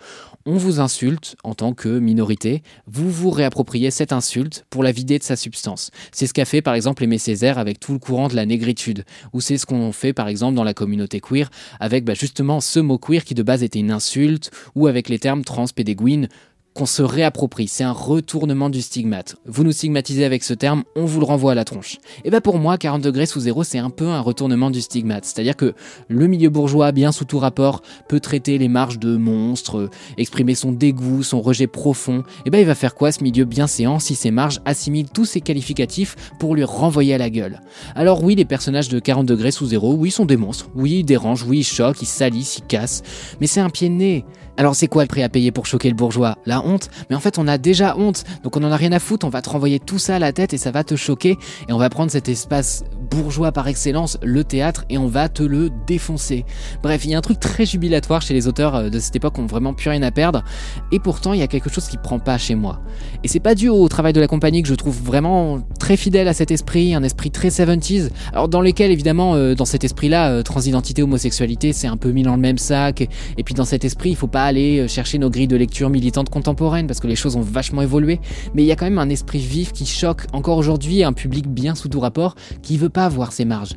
On 0.48 0.58
vous 0.58 0.80
insulte 0.80 1.36
en 1.44 1.54
tant 1.54 1.74
que 1.74 2.00
minorité, 2.00 2.64
vous 2.88 3.12
vous 3.12 3.30
réappropriez 3.30 3.92
cette 3.92 4.14
insulte 4.14 4.66
pour 4.72 4.82
la 4.82 4.92
vider 4.92 5.20
de 5.20 5.24
sa 5.24 5.36
substance. 5.36 5.92
C'est 6.12 6.26
ce 6.26 6.34
qu'a 6.34 6.46
fait, 6.46 6.64
par 6.64 6.74
exemple, 6.74 7.04
Aimé 7.04 7.20
Césaire 7.20 7.51
avec 7.58 7.80
tout 7.80 7.94
le 7.94 8.00
courant 8.00 8.28
de 8.28 8.36
la 8.36 8.46
négritude, 8.46 9.06
ou 9.34 9.42
c'est 9.42 9.58
ce 9.58 9.66
qu'on 9.66 9.92
fait 9.92 10.14
par 10.14 10.28
exemple 10.28 10.56
dans 10.56 10.64
la 10.64 10.74
communauté 10.74 11.20
queer 11.20 11.50
avec 11.80 12.06
bah, 12.06 12.14
justement 12.14 12.62
ce 12.62 12.80
mot 12.80 12.98
queer 12.98 13.24
qui 13.24 13.34
de 13.34 13.44
base 13.44 13.64
était 13.64 13.80
une 13.80 13.92
insulte, 13.92 14.52
ou 14.76 14.88
avec 14.88 15.10
les 15.10 15.20
termes 15.20 15.44
trans, 15.44 15.66
pédéguine, 15.74 16.28
qu'on 16.74 16.86
se 16.86 17.02
réapproprie. 17.02 17.68
C'est 17.68 17.84
un 17.84 17.92
retournement 17.92 18.70
du 18.70 18.82
stigmate. 18.82 19.36
Vous 19.46 19.64
nous 19.64 19.72
stigmatisez 19.72 20.24
avec 20.24 20.44
ce 20.44 20.54
terme, 20.54 20.84
on 20.96 21.06
vous 21.06 21.20
le 21.20 21.26
renvoie 21.26 21.52
à 21.52 21.56
la 21.56 21.66
tronche. 21.66 21.98
Et 22.24 22.30
bien 22.30 22.42
pour 22.42 22.58
moi, 22.58 22.78
40 22.78 23.02
degrés 23.02 23.26
sous 23.26 23.42
zéro, 23.42 23.64
c'est 23.64 23.78
un 23.78 23.90
peu 23.90 24.08
un 24.08 24.22
retournement 24.22 24.72
du 24.72 24.82
stigmate. 24.82 25.26
C'est-à-dire 25.26 25.58
que 25.58 25.74
le 26.08 26.28
milieu 26.28 26.50
bourgeois, 26.50 26.92
bien 26.92 27.12
sous 27.12 27.26
tout 27.26 27.40
rapport, 27.40 27.82
peut 28.08 28.20
traiter 28.20 28.58
les 28.58 28.70
marges 28.70 29.00
de 29.00 29.18
monstres, 29.18 29.90
exprimer 30.18 30.56
son 30.56 30.72
dégoût, 30.72 31.24
son 31.24 31.42
rejet 31.42 31.68
profond. 31.68 32.24
Et 32.46 32.50
ben 32.50 32.60
il 32.60 32.66
va 32.66 32.76
faire 32.76 32.96
quoi 32.96 33.12
ce 33.12 33.24
milieu 33.24 33.46
bien 33.46 33.68
séant 33.68 34.00
si 34.00 34.16
ces 34.16 34.32
marges 34.32 34.62
assimilent 34.66 35.10
tous 35.10 35.26
ces 35.26 35.42
qualificatifs 35.42 36.16
pour 36.40 36.56
lui 36.56 36.64
renvoyer 36.64 37.14
à 37.14 37.18
la 37.18 37.30
gueule? 37.30 37.62
Alors 37.96 38.24
oui, 38.24 38.36
les 38.36 38.46
personnages 38.46 38.90
de 38.90 39.00
40 39.00 39.26
degrés 39.26 39.52
sous 39.52 39.68
zéro, 39.68 39.94
oui, 39.94 40.12
sont 40.12 40.26
des 40.26 40.38
monstres. 40.38 40.70
Oui, 40.76 41.00
ils 41.00 41.04
dérangent, 41.04 41.44
oui, 41.44 41.60
ils 41.60 41.64
choquent, 41.64 42.02
ils 42.02 42.08
salissent, 42.08 42.58
ils 42.60 42.68
cassent. 42.68 43.04
Mais 43.42 43.48
c'est 43.48 43.60
un 43.60 43.70
pied 43.70 43.90
de 43.90 43.96
nez. 43.96 44.26
Alors 44.62 44.76
c'est 44.76 44.86
quoi 44.86 45.02
le 45.02 45.08
prix 45.08 45.24
à 45.24 45.28
payer 45.28 45.52
pour 45.52 45.66
choquer 45.66 45.90
le 45.90 45.96
bourgeois? 45.96 46.38
La 46.46 46.64
honte? 46.64 46.92
Mais 47.10 47.16
en 47.16 47.20
fait 47.20 47.40
on 47.40 47.48
a 47.48 47.58
déjà 47.58 47.98
honte, 47.98 48.26
donc 48.44 48.58
on 48.58 48.64
en 48.64 48.72
a 48.72 48.76
rien 48.76 48.92
à 48.92 49.00
foutre, 49.00 49.26
on 49.26 49.30
va 49.30 49.42
te 49.42 49.50
renvoyer 49.50 49.80
tout 49.80 49.98
ça 49.98 50.18
à 50.18 50.20
la 50.20 50.34
tête 50.34 50.54
et 50.54 50.60
ça 50.60 50.70
va 50.70 50.84
te 50.84 50.96
choquer, 50.96 51.40
et 51.68 51.74
on 51.74 51.80
va 51.80 51.90
prendre 51.90 52.12
cet 52.12 52.30
espace 52.30 52.84
bourgeois 53.10 53.52
par 53.52 53.68
excellence, 53.68 54.20
le 54.22 54.44
théâtre, 54.44 54.86
et 54.92 55.00
on 55.00 55.08
va 55.08 55.30
te 55.30 55.42
le 55.42 55.72
défoncer. 55.88 56.46
Bref, 56.84 57.06
il 57.06 57.10
y 57.10 57.16
a 57.16 57.18
un 57.18 57.22
truc 57.22 57.40
très 57.40 57.66
jubilatoire 57.66 58.22
chez 58.22 58.36
les 58.36 58.48
auteurs 58.48 58.76
euh, 58.76 58.90
de 58.90 59.00
cette 59.00 59.16
époque 59.16 59.34
qui 59.34 59.42
ont 59.42 59.48
vraiment 59.48 59.74
plus 59.74 59.90
rien 59.90 60.04
à 60.04 60.12
perdre, 60.12 60.44
et 60.92 61.00
pourtant 61.00 61.34
il 61.34 61.40
y 61.40 61.44
a 61.44 61.48
quelque 61.48 61.72
chose 61.72 61.88
qui 61.88 61.98
prend 61.98 62.20
pas 62.20 62.38
chez 62.38 62.54
moi. 62.54 62.82
Et 63.24 63.28
c'est 63.28 63.40
pas 63.40 63.56
dû 63.56 63.68
au 63.68 63.90
travail 63.90 64.14
de 64.14 64.22
la 64.22 64.28
compagnie 64.28 64.62
que 64.62 64.70
je 64.70 64.76
trouve 64.76 65.02
vraiment 65.02 65.58
fidèle 65.98 66.28
à 66.28 66.34
cet 66.34 66.52
esprit, 66.52 66.94
un 66.94 67.04
esprit 67.04 67.32
très 67.32 67.50
70s, 67.50 68.10
alors 68.34 68.48
dans 68.48 68.62
lesquels 68.62 68.92
évidemment, 68.92 69.36
euh, 69.36 69.56
dans 69.56 69.66
cet 69.66 69.84
esprit-là, 69.84 70.32
euh, 70.32 70.44
transidentité, 70.44 71.04
homosexualité, 71.04 71.74
c'est 71.74 71.88
un 71.88 71.98
peu 71.98 72.12
mis 72.12 72.24
dans 72.24 72.36
le 72.36 72.42
même 72.42 72.58
sac, 72.58 73.02
et 73.38 73.44
puis 73.44 73.54
dans 73.54 73.66
cet 73.66 73.86
esprit, 73.86 74.12
il 74.12 74.16
faut 74.16 74.28
pas 74.28 74.44
aller 74.44 74.80
euh, 74.80 74.88
chercher 74.88 75.18
nos 75.18 75.30
grilles 75.30 75.48
de 75.48 75.56
lecture 75.56 75.90
militantes 75.90 76.30
contemporaines 76.30 76.88
parce 76.88 77.00
que 77.00 77.08
les 77.08 77.16
choses 77.16 77.36
ont 77.36 77.42
vachement 77.42 77.82
évolué, 77.82 78.20
mais 78.54 78.64
il 78.64 78.66
y 78.66 78.72
a 78.72 78.76
quand 78.76 78.86
même 78.86 79.00
un 79.00 79.10
esprit 79.10 79.40
vif 79.40 79.72
qui 79.72 79.86
choque 79.86 80.26
encore 80.34 80.58
aujourd'hui 80.58 81.04
un 81.04 81.14
public 81.14 81.48
bien 81.48 81.76
sous 81.76 81.90
tout 81.90 82.00
rapport 82.00 82.36
qui 82.62 82.78
veut 82.78 82.90
pas 82.90 83.10
voir 83.10 83.32
ses 83.32 83.46
marges. 83.46 83.74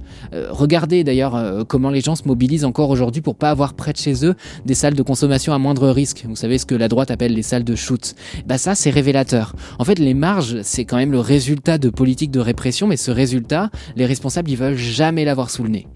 Regardez 0.50 1.04
d'ailleurs 1.04 1.64
comment 1.66 1.90
les 1.90 2.00
gens 2.00 2.16
se 2.16 2.26
mobilisent 2.26 2.64
encore 2.64 2.90
aujourd'hui 2.90 3.22
pour 3.22 3.36
pas 3.36 3.50
avoir 3.50 3.74
près 3.74 3.92
de 3.92 3.98
chez 3.98 4.24
eux 4.24 4.34
des 4.64 4.74
salles 4.74 4.94
de 4.94 5.02
consommation 5.02 5.52
à 5.52 5.58
moindre 5.58 5.88
risque. 5.88 6.24
Vous 6.28 6.36
savez 6.36 6.58
ce 6.58 6.66
que 6.66 6.74
la 6.74 6.88
droite 6.88 7.10
appelle 7.10 7.34
les 7.34 7.42
salles 7.42 7.64
de 7.64 7.74
shoot. 7.74 8.14
Bah 8.46 8.58
ça 8.58 8.74
c'est 8.74 8.90
révélateur. 8.90 9.54
En 9.78 9.84
fait 9.84 9.98
les 9.98 10.14
marges 10.14 10.58
c'est 10.62 10.84
quand 10.84 10.96
même 10.96 11.12
le 11.12 11.20
résultat 11.20 11.78
de 11.78 11.88
politiques 11.88 12.03
de 12.04 12.40
répression, 12.40 12.86
mais 12.86 12.96
ce 12.96 13.10
résultat 13.10 13.70
les 13.96 14.06
responsables 14.06 14.50
ils 14.50 14.56
veulent 14.56 14.76
jamais 14.76 15.24
l'avoir 15.24 15.50
sous 15.50 15.62
le 15.62 15.70
nez. 15.70 15.86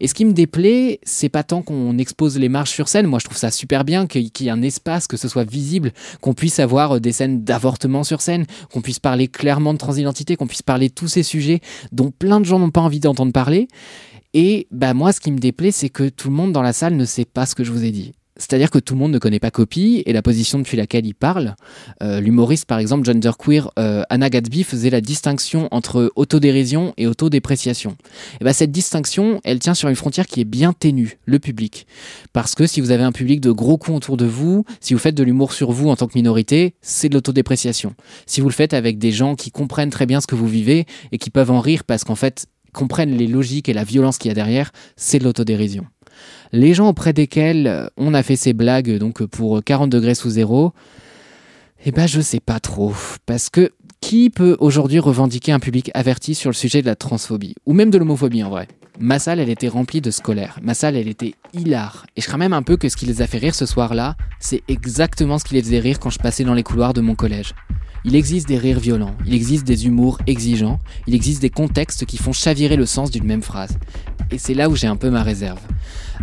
Et 0.00 0.08
ce 0.08 0.14
qui 0.14 0.24
me 0.24 0.32
déplaît 0.32 0.98
c'est 1.04 1.28
pas 1.28 1.42
tant 1.42 1.62
qu'on 1.62 1.96
expose 1.98 2.38
les 2.38 2.48
marges 2.48 2.70
sur 2.70 2.88
scène, 2.88 3.06
moi 3.06 3.18
je 3.18 3.24
trouve 3.24 3.38
ça 3.38 3.50
super 3.50 3.84
bien 3.84 4.06
qu'il 4.06 4.30
y 4.40 4.48
ait 4.48 4.50
un 4.50 4.62
espace, 4.62 5.06
que 5.06 5.16
ce 5.16 5.28
soit 5.28 5.48
visible, 5.48 5.92
qu'on 6.20 6.34
puisse 6.34 6.58
avoir 6.58 6.96
euh, 6.96 7.00
des 7.00 7.12
scènes 7.12 7.44
d'avortement 7.44 8.04
sur 8.04 8.20
scène, 8.20 8.46
qu'on 8.72 8.80
puisse 8.80 8.98
parler 8.98 9.28
clairement 9.28 9.72
de 9.72 9.78
transidentité, 9.78 10.36
qu'on 10.36 10.46
puisse 10.46 10.62
parler 10.62 10.88
de 10.88 10.94
tous 10.94 11.08
ces 11.08 11.22
sujets 11.22 11.60
dont 11.92 12.10
plein 12.10 12.40
de 12.40 12.44
gens 12.44 12.58
n'ont 12.58 12.70
pas 12.70 12.80
envie 12.80 13.00
d'entendre 13.00 13.32
parler. 13.32 13.68
Et 14.34 14.66
bah 14.70 14.94
moi, 14.94 15.12
ce 15.12 15.20
qui 15.20 15.30
me 15.30 15.38
déplaît, 15.38 15.72
c'est 15.72 15.90
que 15.90 16.08
tout 16.08 16.28
le 16.28 16.34
monde 16.34 16.52
dans 16.52 16.62
la 16.62 16.72
salle 16.72 16.96
ne 16.96 17.04
sait 17.04 17.26
pas 17.26 17.44
ce 17.46 17.54
que 17.54 17.64
je 17.64 17.72
vous 17.72 17.84
ai 17.84 17.90
dit. 17.90 18.12
C'est-à-dire 18.36 18.70
que 18.70 18.78
tout 18.78 18.94
le 18.94 19.00
monde 19.00 19.12
ne 19.12 19.18
connaît 19.18 19.38
pas 19.38 19.50
Copy 19.50 20.02
et 20.06 20.12
la 20.12 20.22
position 20.22 20.58
depuis 20.58 20.76
laquelle 20.76 21.04
il 21.04 21.14
parle. 21.14 21.54
Euh, 22.02 22.20
l'humoriste, 22.20 22.64
par 22.64 22.78
exemple, 22.78 23.04
genderqueer 23.04 23.70
euh, 23.78 24.02
Anna 24.08 24.30
Gatsby 24.30 24.64
faisait 24.64 24.90
la 24.90 25.02
distinction 25.02 25.68
entre 25.70 26.10
autodérision 26.16 26.94
et 26.96 27.06
autodépréciation. 27.06 27.96
Et 28.40 28.44
ben, 28.44 28.52
cette 28.52 28.72
distinction, 28.72 29.40
elle 29.44 29.58
tient 29.58 29.74
sur 29.74 29.90
une 29.90 29.96
frontière 29.96 30.26
qui 30.26 30.40
est 30.40 30.46
bien 30.46 30.72
ténue, 30.72 31.18
le 31.26 31.38
public. 31.38 31.86
Parce 32.32 32.54
que 32.54 32.66
si 32.66 32.80
vous 32.80 32.90
avez 32.90 33.04
un 33.04 33.12
public 33.12 33.40
de 33.40 33.50
gros 33.50 33.76
coups 33.76 33.98
autour 33.98 34.16
de 34.16 34.26
vous, 34.26 34.64
si 34.80 34.94
vous 34.94 35.00
faites 35.00 35.14
de 35.14 35.22
l'humour 35.22 35.52
sur 35.52 35.70
vous 35.72 35.90
en 35.90 35.96
tant 35.96 36.06
que 36.06 36.16
minorité, 36.16 36.74
c'est 36.80 37.10
de 37.10 37.14
l'autodépréciation. 37.14 37.94
Si 38.26 38.40
vous 38.40 38.48
le 38.48 38.54
faites 38.54 38.72
avec 38.72 38.98
des 38.98 39.12
gens 39.12 39.34
qui 39.34 39.50
comprennent 39.50 39.90
très 39.90 40.06
bien 40.06 40.20
ce 40.22 40.26
que 40.26 40.34
vous 40.34 40.48
vivez 40.48 40.86
et 41.12 41.18
qui 41.18 41.30
peuvent 41.30 41.50
en 41.50 41.60
rire 41.60 41.84
parce 41.84 42.04
qu'en 42.04 42.14
fait, 42.14 42.46
comprennent 42.72 43.16
les 43.16 43.26
logiques 43.26 43.68
et 43.68 43.74
la 43.74 43.84
violence 43.84 44.18
qu'il 44.18 44.30
y 44.30 44.32
a 44.32 44.34
derrière, 44.34 44.72
c'est 44.96 45.18
de 45.18 45.24
l'autodérision. 45.24 45.86
Les 46.52 46.74
gens 46.74 46.88
auprès 46.88 47.12
desquels 47.12 47.66
euh, 47.66 47.86
on 47.96 48.14
a 48.14 48.22
fait 48.22 48.36
ces 48.36 48.52
blagues 48.52 48.98
donc 48.98 49.24
pour 49.24 49.62
40 49.62 49.90
degrés 49.90 50.14
sous 50.14 50.30
zéro, 50.30 50.72
eh 51.84 51.90
ben 51.90 52.06
je 52.06 52.20
sais 52.20 52.40
pas 52.40 52.60
trop. 52.60 52.92
Parce 53.26 53.50
que 53.50 53.72
qui 54.00 54.30
peut 54.30 54.56
aujourd'hui 54.58 54.98
revendiquer 54.98 55.52
un 55.52 55.60
public 55.60 55.90
averti 55.94 56.34
sur 56.34 56.50
le 56.50 56.54
sujet 56.54 56.82
de 56.82 56.86
la 56.86 56.96
transphobie? 56.96 57.54
Ou 57.66 57.72
même 57.72 57.90
de 57.90 57.98
l'homophobie 57.98 58.42
en 58.42 58.50
vrai? 58.50 58.68
Ma 58.98 59.18
salle, 59.18 59.40
elle 59.40 59.48
était 59.48 59.68
remplie 59.68 60.00
de 60.00 60.10
scolaires. 60.10 60.58
Ma 60.60 60.74
salle, 60.74 60.96
elle 60.96 61.08
était 61.08 61.34
hilar. 61.54 62.04
Et 62.16 62.20
je 62.20 62.26
crois 62.26 62.38
même 62.38 62.52
un 62.52 62.62
peu 62.62 62.76
que 62.76 62.88
ce 62.88 62.96
qui 62.96 63.06
les 63.06 63.22
a 63.22 63.26
fait 63.26 63.38
rire 63.38 63.54
ce 63.54 63.64
soir-là, 63.64 64.16
c'est 64.38 64.62
exactement 64.68 65.38
ce 65.38 65.44
qui 65.44 65.54
les 65.54 65.62
faisait 65.62 65.78
rire 65.78 65.98
quand 65.98 66.10
je 66.10 66.18
passais 66.18 66.44
dans 66.44 66.52
les 66.52 66.62
couloirs 66.62 66.92
de 66.92 67.00
mon 67.00 67.14
collège. 67.14 67.54
Il 68.04 68.16
existe 68.16 68.48
des 68.48 68.58
rires 68.58 68.80
violents, 68.80 69.14
il 69.24 69.32
existe 69.32 69.64
des 69.64 69.86
humours 69.86 70.18
exigeants, 70.26 70.80
il 71.06 71.14
existe 71.14 71.40
des 71.40 71.50
contextes 71.50 72.04
qui 72.04 72.16
font 72.16 72.32
chavirer 72.32 72.76
le 72.76 72.84
sens 72.84 73.12
d'une 73.12 73.24
même 73.24 73.42
phrase. 73.42 73.78
Et 74.32 74.38
c'est 74.38 74.54
là 74.54 74.68
où 74.68 74.74
j'ai 74.74 74.88
un 74.88 74.96
peu 74.96 75.08
ma 75.08 75.22
réserve. 75.22 75.60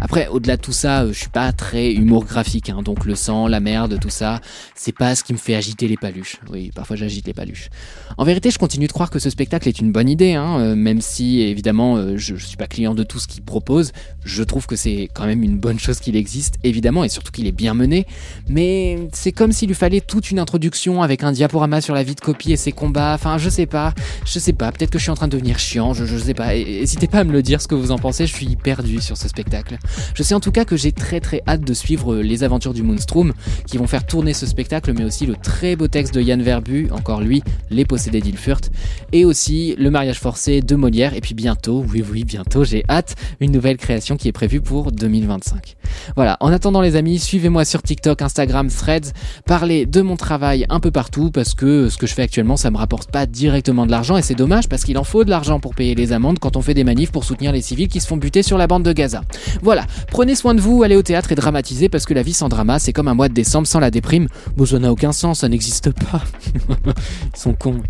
Après, 0.01 0.27
au-delà 0.27 0.55
de 0.57 0.61
tout 0.61 0.71
ça, 0.71 1.03
euh, 1.03 1.13
je 1.13 1.19
suis 1.19 1.29
pas 1.29 1.51
très 1.51 1.91
humour 1.91 2.25
graphique, 2.25 2.69
hein, 2.69 2.81
donc 2.83 3.05
le 3.05 3.15
sang, 3.15 3.47
la 3.47 3.59
merde, 3.59 3.99
tout 3.99 4.09
ça, 4.09 4.39
c'est 4.75 4.95
pas 4.95 5.13
ce 5.15 5.23
qui 5.23 5.33
me 5.33 5.37
fait 5.37 5.55
agiter 5.55 5.87
les 5.87 5.97
paluches. 5.97 6.37
Oui, 6.51 6.71
parfois 6.73 6.95
j'agite 6.95 7.27
les 7.27 7.33
paluches. 7.33 7.69
En 8.17 8.23
vérité, 8.23 8.49
je 8.49 8.57
continue 8.57 8.87
de 8.87 8.91
croire 8.91 9.09
que 9.09 9.19
ce 9.19 9.29
spectacle 9.29 9.67
est 9.67 9.79
une 9.79 9.91
bonne 9.91 10.07
idée, 10.07 10.33
hein, 10.33 10.59
euh, 10.59 10.75
même 10.75 11.01
si 11.01 11.41
évidemment 11.41 11.97
euh, 11.97 12.17
je, 12.17 12.35
suis 12.35 12.57
pas 12.57 12.67
client 12.67 12.95
de 12.95 13.03
tout 13.03 13.19
ce 13.19 13.27
qu'il 13.27 13.43
propose. 13.43 13.91
Je 14.23 14.43
trouve 14.43 14.67
que 14.67 14.75
c'est 14.75 15.09
quand 15.13 15.25
même 15.25 15.43
une 15.43 15.57
bonne 15.57 15.79
chose 15.79 15.99
qu'il 15.99 16.15
existe, 16.15 16.55
évidemment, 16.63 17.03
et 17.03 17.09
surtout 17.09 17.31
qu'il 17.31 17.47
est 17.47 17.51
bien 17.51 17.73
mené. 17.73 18.05
Mais 18.47 19.09
c'est 19.13 19.31
comme 19.33 19.51
s'il 19.51 19.67
lui 19.67 19.75
fallait 19.75 20.01
toute 20.01 20.31
une 20.31 20.39
introduction 20.39 21.01
avec 21.01 21.23
un 21.23 21.31
diaporama 21.31 21.81
sur 21.81 21.93
la 21.93 22.03
vie 22.03 22.15
de 22.15 22.21
Copie 22.21 22.53
et 22.53 22.57
ses 22.57 22.71
combats. 22.71 23.13
Enfin, 23.13 23.37
je 23.37 23.49
sais 23.49 23.65
pas, 23.65 23.93
je 24.25 24.39
sais 24.39 24.53
pas. 24.53 24.71
Peut-être 24.71 24.91
que 24.91 24.97
je 24.97 25.03
suis 25.03 25.11
en 25.11 25.15
train 25.15 25.27
de 25.27 25.33
devenir 25.33 25.59
chiant. 25.59 25.93
Je, 25.93 26.05
je 26.05 26.17
sais 26.17 26.33
pas. 26.33 26.53
N'hésitez 26.53 27.07
pas 27.07 27.19
à 27.19 27.23
me 27.23 27.33
le 27.33 27.41
dire 27.41 27.61
ce 27.61 27.67
que 27.67 27.75
vous 27.75 27.91
en 27.91 27.97
pensez. 27.97 28.25
Je 28.27 28.33
suis 28.33 28.55
perdu 28.55 29.01
sur 29.01 29.17
ce 29.17 29.27
spectacle. 29.27 29.77
Je 30.13 30.23
sais 30.23 30.35
en 30.35 30.39
tout 30.39 30.51
cas 30.51 30.65
que 30.65 30.77
j'ai 30.77 30.91
très 30.91 31.19
très 31.19 31.41
hâte 31.47 31.61
de 31.61 31.73
suivre 31.73 32.17
les 32.17 32.43
aventures 32.43 32.73
du 32.73 32.83
Moonstrom 32.83 33.33
qui 33.65 33.77
vont 33.77 33.87
faire 33.87 34.05
tourner 34.05 34.33
ce 34.33 34.45
spectacle, 34.45 34.93
mais 34.93 35.03
aussi 35.03 35.25
le 35.25 35.35
très 35.35 35.75
beau 35.75 35.87
texte 35.87 36.13
de 36.13 36.21
Yann 36.21 36.41
Verbu, 36.41 36.89
encore 36.91 37.21
lui, 37.21 37.43
Les 37.69 37.85
possédés 37.85 38.21
d'Ilfurt, 38.21 38.69
et 39.11 39.25
aussi 39.25 39.75
le 39.77 39.89
mariage 39.89 40.19
forcé 40.19 40.61
de 40.61 40.75
Molière, 40.75 41.13
et 41.13 41.21
puis 41.21 41.35
bientôt, 41.35 41.85
oui 41.91 42.03
oui 42.09 42.23
bientôt, 42.23 42.63
j'ai 42.63 42.83
hâte, 42.89 43.15
une 43.39 43.51
nouvelle 43.51 43.77
création 43.77 44.17
qui 44.17 44.27
est 44.27 44.31
prévue 44.33 44.61
pour 44.61 44.91
2025. 44.91 45.75
Voilà, 46.15 46.37
en 46.39 46.51
attendant 46.51 46.81
les 46.81 46.95
amis, 46.95 47.19
suivez-moi 47.19 47.65
sur 47.65 47.81
TikTok, 47.81 48.21
Instagram, 48.21 48.69
Threads, 48.69 49.13
parlez 49.45 49.85
de 49.85 50.01
mon 50.01 50.15
travail 50.15 50.65
un 50.69 50.79
peu 50.79 50.91
partout 50.91 51.31
parce 51.31 51.53
que 51.53 51.89
ce 51.89 51.97
que 51.97 52.07
je 52.07 52.13
fais 52.13 52.23
actuellement 52.23 52.57
ça 52.57 52.71
me 52.71 52.77
rapporte 52.77 53.11
pas 53.11 53.25
directement 53.25 53.85
de 53.85 53.91
l'argent 53.91 54.17
et 54.17 54.21
c'est 54.21 54.35
dommage 54.35 54.67
parce 54.67 54.83
qu'il 54.83 54.97
en 54.97 55.03
faut 55.03 55.23
de 55.23 55.29
l'argent 55.29 55.59
pour 55.59 55.75
payer 55.75 55.95
les 55.95 56.11
amendes 56.11 56.39
quand 56.39 56.57
on 56.57 56.61
fait 56.61 56.73
des 56.73 56.83
manifs 56.83 57.11
pour 57.11 57.23
soutenir 57.23 57.51
les 57.51 57.61
civils 57.61 57.87
qui 57.87 57.99
se 57.99 58.07
font 58.07 58.17
buter 58.17 58.43
sur 58.43 58.57
la 58.57 58.67
bande 58.67 58.83
de 58.83 58.93
Gaza. 58.93 59.21
Voilà, 59.61 59.78
prenez 60.11 60.35
soin 60.35 60.55
de 60.55 60.61
vous, 60.61 60.83
allez 60.83 60.95
au 60.95 61.03
théâtre 61.03 61.31
et 61.31 61.35
dramatisez 61.35 61.89
parce 61.89 62.05
que 62.05 62.13
la 62.13 62.23
vie 62.23 62.33
sans 62.33 62.49
drama 62.49 62.79
c'est 62.79 62.93
comme 62.93 63.07
un 63.07 63.13
mois 63.13 63.29
de 63.29 63.33
décembre 63.33 63.67
sans 63.67 63.79
la 63.79 63.91
déprime. 63.91 64.27
Bon 64.55 64.65
ça 64.65 64.79
n'a 64.79 64.91
aucun 64.91 65.11
sens, 65.11 65.39
ça 65.39 65.49
n'existe 65.49 65.91
pas. 65.91 66.21
Ils 67.35 67.39
sont 67.39 67.53
cons. 67.53 67.81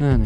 Ah, 0.00 0.16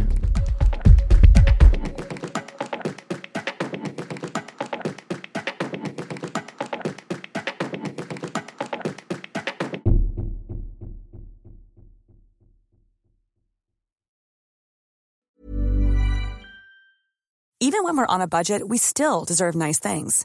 Even 17.61 17.83
when 17.83 17.97
we're 17.97 18.07
on 18.09 18.21
a 18.21 18.29
budget, 18.29 18.69
we 18.69 18.79
still 18.79 19.25
deserve 19.25 19.55
nice 19.57 19.81
things. 19.81 20.25